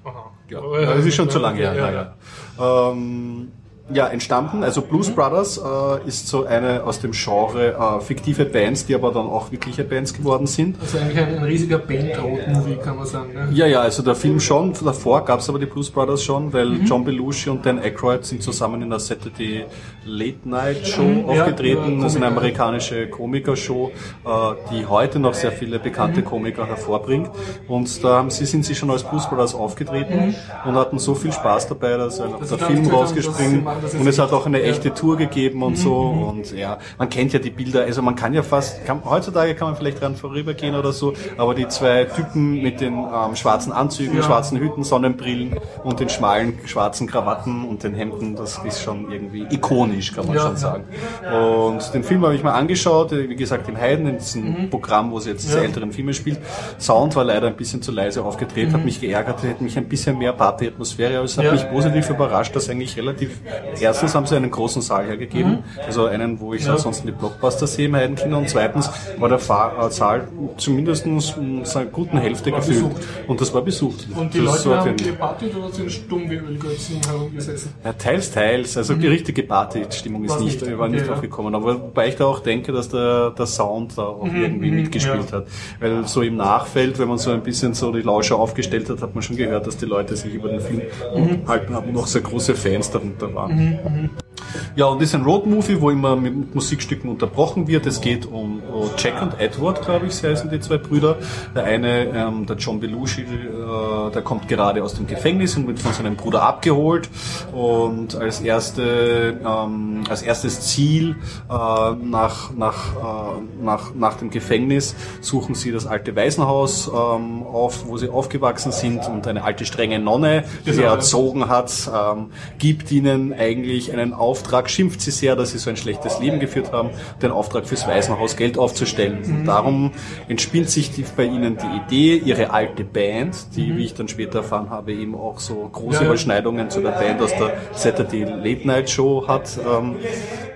[0.05, 0.31] Aha.
[0.49, 0.61] Ja,
[0.95, 1.75] das ist schon zu lange her.
[1.75, 2.15] Ja, Ja, ja.
[2.59, 3.56] Ähm,
[3.93, 8.87] ja, entstanden, also Blues Brothers äh, ist so eine aus dem Genre äh, fiktive Bands,
[8.87, 10.77] die aber dann auch wirkliche Bands geworden sind.
[10.81, 13.33] Also eigentlich ein, ein riesiger Band-Road-Movie, kann man sagen.
[13.33, 13.49] Ne?
[13.53, 16.83] Ja, ja, also der Film schon, davor gab es aber die Blues Brothers schon, weil
[16.85, 19.67] John Belushi und Dan Aykroyd sind zusammen in der Saturday
[20.05, 21.99] Late Night Show ja, aufgetreten.
[21.99, 23.93] ja, das ist eine amerikanische Komikershow,
[24.25, 24.29] äh,
[24.73, 27.31] die heute noch sehr viele bekannte Komiker hervorbringt.
[27.69, 30.35] Und da haben sie, sind sie schon als Blues Brothers aufgetreten
[30.65, 33.65] und hatten so viel Spaß dabei, dass der Film rausgespringen
[33.99, 37.39] und es hat auch eine echte Tour gegeben und so und ja, man kennt ja
[37.39, 40.93] die Bilder, also man kann ja fast, kann, heutzutage kann man vielleicht dran vorübergehen oder
[40.93, 44.23] so, aber die zwei Typen mit den ähm, schwarzen Anzügen, Ja.
[44.23, 49.47] schwarzen Hüten, Sonnenbrillen und den schmalen schwarzen Krawatten und den Hemden, das ist schon irgendwie
[49.51, 50.85] ikonisch, kann man Ja, schon sagen.
[51.33, 55.11] Und den Film habe ich mal angeschaut, äh, wie gesagt in Heiden, in diesem Programm,
[55.11, 55.57] wo sie jetzt Mhm.
[55.57, 55.63] Ja.
[55.63, 56.39] älteren Filme spielt.
[56.79, 60.19] Sound war leider ein bisschen zu leise aufgedreht, hat mich geärgert, hätte mich ein bisschen
[60.19, 61.53] mehr Party-Atmosphäre, aber es hat Mhm.
[61.53, 63.41] Mich positiv überrascht, dass eigentlich relativ,
[63.81, 66.67] erstens haben sie einen großen Saal hergegeben, also einen, wo ich Mhm.
[66.67, 66.73] Ja.
[66.75, 71.65] ansonsten die Blockbuster sehe im Heidenkino und zweitens war der Fa äh, Saal zumindest in
[71.65, 72.89] seiner guten Hälfte War gefüllt.
[72.95, 73.03] besucht.
[73.29, 74.07] Und das war besucht.
[74.17, 77.73] Und die das Leute haben gepartet oder sind stumm wie Ölgötzen herumgesessen?
[77.85, 78.77] ja, teils, teils.
[78.77, 81.15] Also die richtige Party-Stimmung ist nicht, nicht, war nicht okay, ja.
[81.15, 81.55] aufgekommen.
[81.55, 85.31] Aber wobei ich da auch denke, dass der, der Sound da auch irgendwie mhm, mitgespielt
[85.31, 85.39] ja.
[85.39, 85.47] hat.
[85.81, 89.15] Weil so im Nachfeld, wenn man so ein bisschen so die Lauscher aufgestellt hat, hat
[89.15, 90.83] man schon gehört, dass die Leute sich über den Film
[91.15, 93.56] unterhalten haben und auch sehr große Fans darunter waren.
[93.57, 93.89] mm-hmm.
[93.89, 94.36] mm-hmm.
[94.75, 97.87] Ja, und ist ein Roadmovie, wo immer mit Musikstücken unterbrochen wird.
[97.87, 101.17] Es geht um, um Jack und Edward, glaube ich, sie heißen die zwei Brüder.
[101.55, 105.79] Der eine, ähm, der John Belushi, äh, der kommt gerade aus dem Gefängnis und wird
[105.79, 107.09] von seinem Bruder abgeholt.
[107.53, 111.17] Und als erste, ähm, als erstes Ziel
[111.51, 117.87] äh, nach, nach, äh, nach, nach dem Gefängnis suchen sie das alte Waisenhaus ähm, auf,
[117.87, 122.27] wo sie aufgewachsen sind und eine alte strenge Nonne, die sie erzogen hat, ähm,
[122.59, 126.73] gibt ihnen eigentlich einen Auftrag, schimpft sie sehr, dass sie so ein schlechtes Leben geführt
[126.73, 126.91] haben,
[127.23, 129.23] den Auftrag fürs Waisenhaus Geld aufzustellen.
[129.25, 129.93] Und darum
[130.29, 134.39] entspinnt sich die, bei ihnen die Idee, ihre alte Band, die, wie ich dann später
[134.39, 136.07] erfahren habe, eben auch so große Ja.
[136.07, 139.97] Überschneidungen zu der Band aus der Saturday Late Night Show hat, ähm,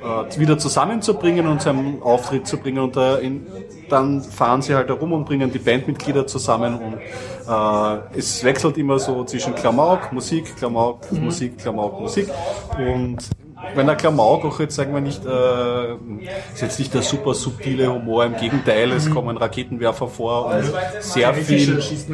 [0.02, 2.78] äh, wieder zusammenzubringen und zu einem Auftritt zu bringen.
[2.78, 3.46] Und da in,
[3.88, 6.94] dann fahren sie halt herum und bringen die Bandmitglieder zusammen und
[7.48, 12.28] äh, es wechselt immer so zwischen Klamauk, Musik, Klamauk, Musik, Klamauk, Musik.
[12.78, 13.18] Und
[13.74, 15.94] wenn der Klamauk auch jetzt, sagen wir nicht, äh,
[16.52, 20.64] ist jetzt nicht der super subtile Humor, im Gegenteil, es kommen Raketenwerfer vor und
[21.00, 22.06] sehr Carrie Fisher viel.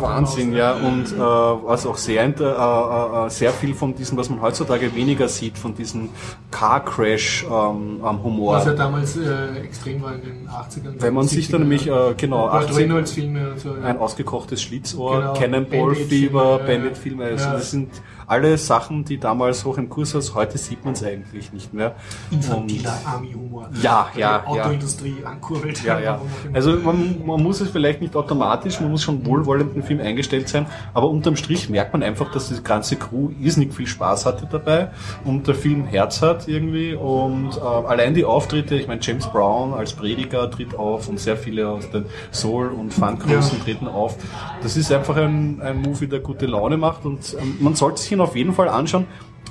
[0.00, 4.30] Wahnsinn, ja, und äh, was auch sehr, inter- äh, äh, sehr viel von diesem, was
[4.30, 6.08] man heutzutage weniger sieht, von diesem
[6.50, 8.56] Car Crash ähm, am Humor.
[8.56, 10.94] Was ja damals äh, extrem war in den 80ern.
[11.00, 13.70] Wenn man sich dann nämlich, äh, genau, Burt 80 Reynolds Filme und so.
[13.70, 13.82] ja.
[13.82, 17.90] ein ausgekochtes Schlitzohr, Genau, Cannonball Bandit-Filme, Fever, Bandit-Filme, also das sind
[18.26, 20.34] alle Sachen, die damals hoch im Kurs waren.
[20.34, 21.94] Heute sieht man es eigentlich nicht mehr.
[22.30, 23.68] Infantiler Army-Humor.
[23.82, 25.82] Ja, ja, die Autoindustrie ankurbelt.
[25.84, 26.20] Ja, ja.
[26.52, 30.48] Also man, man muss es vielleicht nicht automatisch, man muss schon wohlwollend im Film eingestellt
[30.48, 34.46] sein, aber unterm Strich merkt man einfach, dass die ganze Crew irrsinnig viel Spaß hatte
[34.50, 34.90] dabei
[35.24, 39.74] und der Film Herz hat irgendwie und äh, allein die Auftritte, ich meine James Brown
[39.74, 43.64] als Prediger tritt auf und sehr viele aus den Soul- und Funk-Größen Ja.
[43.64, 44.16] treten auf.
[44.62, 48.15] Das ist einfach ein, ein Movie, der gute Laune macht und ähm, man sollte sich
[48.16, 49.06] ihn auf jeden Fall anschauen.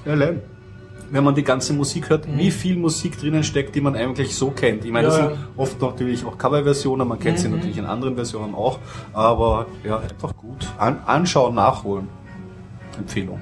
[0.06, 0.42] Allein
[1.12, 4.50] wenn man die ganze Musik hört, wie viel Musik drinnen steckt, die man eigentlich so
[4.50, 4.86] kennt.
[4.86, 5.24] Ich meine, das Mhm.
[5.24, 5.48] Ja, sind ja.
[5.56, 8.80] oft natürlich auch Coverversionen, man kennt sie natürlich in anderen Versionen auch,
[9.14, 10.68] aber ja, einfach gut.
[10.78, 12.08] An, anschauen, nachholen.
[12.98, 13.40] Empfehlung.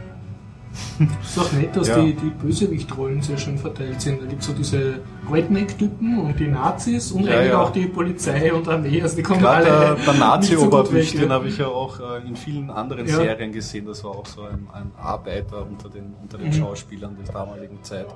[1.23, 2.01] Ist auch nett, dass Ja.
[2.01, 4.21] die, die Bösewichtrollen sehr schön verteilt sind.
[4.21, 4.99] Da gibt es so diese
[5.31, 7.61] Redneck-Typen und die Nazis und Ja, eigentlich ja.
[7.61, 9.01] auch die Polizei und Armee.
[9.01, 11.99] Also die kommen Gerade alle der, der so Nazi-Oberwicht, weg, den habe ich ja auch
[11.99, 13.07] äh, in vielen anderen.
[13.07, 13.85] Serien gesehen.
[13.85, 16.43] Das war auch so ein, ein Arbeiter unter den, unter Mhm.
[16.43, 18.07] den Schauspielern der damaligen Zeit.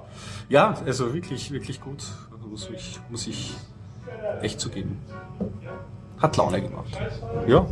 [0.50, 2.04] Ja, also wirklich, wirklich gut.
[2.50, 3.54] Muss ich, muss ich
[4.42, 4.98] echt zugeben.
[6.18, 6.98] Hat Laune gemacht.
[7.48, 7.68] Ja.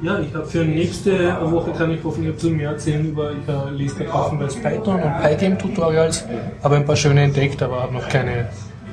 [0.00, 3.48] Ja, ich habe für nächste Woche kann ich hoffentlich ein bisschen mehr erzählen über, ich
[3.48, 6.24] äh, lese gerade haufenweise Python und Pygame-Tutorials,
[6.62, 8.48] habe ein paar schöne entdeckt, aber habe noch keine,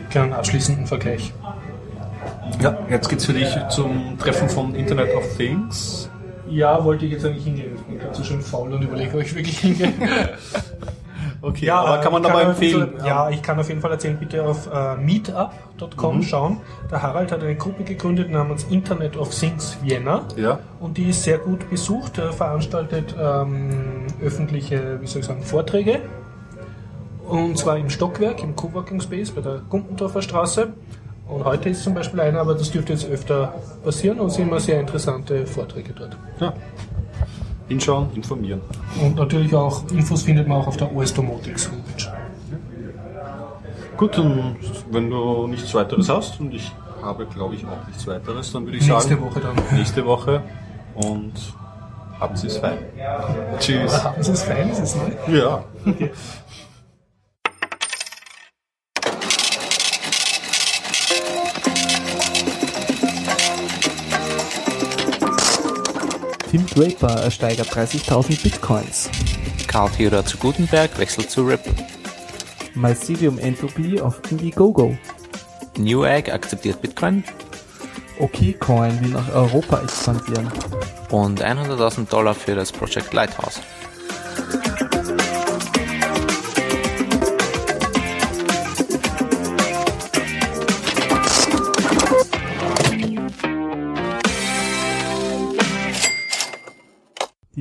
[0.10, 1.32] keinen abschließenden Vergleich.
[2.60, 6.10] Ja, jetzt geht's für dich zum Treffen von Internet of Things.
[6.50, 7.74] Ja, wollte ich jetzt eigentlich hingehen.
[7.76, 9.94] Ich bin gerade so schön faul und überlege, ob ich wirklich hingehe.
[11.46, 12.96] Okay, ja, aber kann man da mal empfehlen?
[13.06, 16.24] Ja, ich kann auf jeden Fall erzählen, bitte auf äh, meetup.com mhm.
[16.24, 16.62] schauen.
[16.90, 20.24] Der Harald hat eine Gruppe gegründet namens Internet of Things Vienna.
[20.38, 20.58] Ja.
[20.80, 26.00] Und die ist sehr gut besucht, er veranstaltet ähm, öffentliche, wie soll ich sagen, Vorträge.
[27.28, 30.74] Und zwar im Stockwerk, im Coworking Space bei der Gumpendorfer Straße.
[31.28, 34.60] Und heute ist zum Beispiel einer, aber das dürfte jetzt öfter passieren und sind immer
[34.60, 36.18] sehr interessante Vorträge dort.
[36.40, 36.54] Ja.
[37.68, 38.62] Hinschauen, informieren.
[39.02, 42.12] Und natürlich auch Infos findet man auch auf der OS Domotics Homepage.
[43.98, 44.58] Gut, dann,
[44.92, 48.78] wenn du nichts weiteres hast und ich habe, glaube ich, auch nichts weiteres, dann würde
[48.78, 49.24] ich nächste sagen.
[49.24, 49.78] Nächste Woche dann.
[49.78, 50.42] Nächste Woche
[50.96, 51.34] und
[52.20, 52.78] haben Sie es fein.
[53.60, 54.04] Tschüss.
[54.04, 55.36] Haben Sie es fein, ist es neu?
[55.36, 55.64] Ja.
[55.86, 56.12] Okay.
[66.56, 69.10] Tim Draper ersteigert 30.000 Bitcoins.
[69.68, 71.74] Karl Theodor zu Gutenberg wechselt zu Ripple.
[72.76, 74.98] Mycelium Entropy auf Indiegogo.
[75.78, 77.26] Newegg akzeptiert Bitcoin.
[78.20, 80.50] OKCoin will nach Europa expandieren.
[81.10, 83.60] Und 100.000 Dollar für das Project Lighthouse.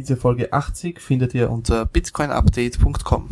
[0.05, 3.26] Diese Folge 80 findet ihr unter bitcoinupdate.com.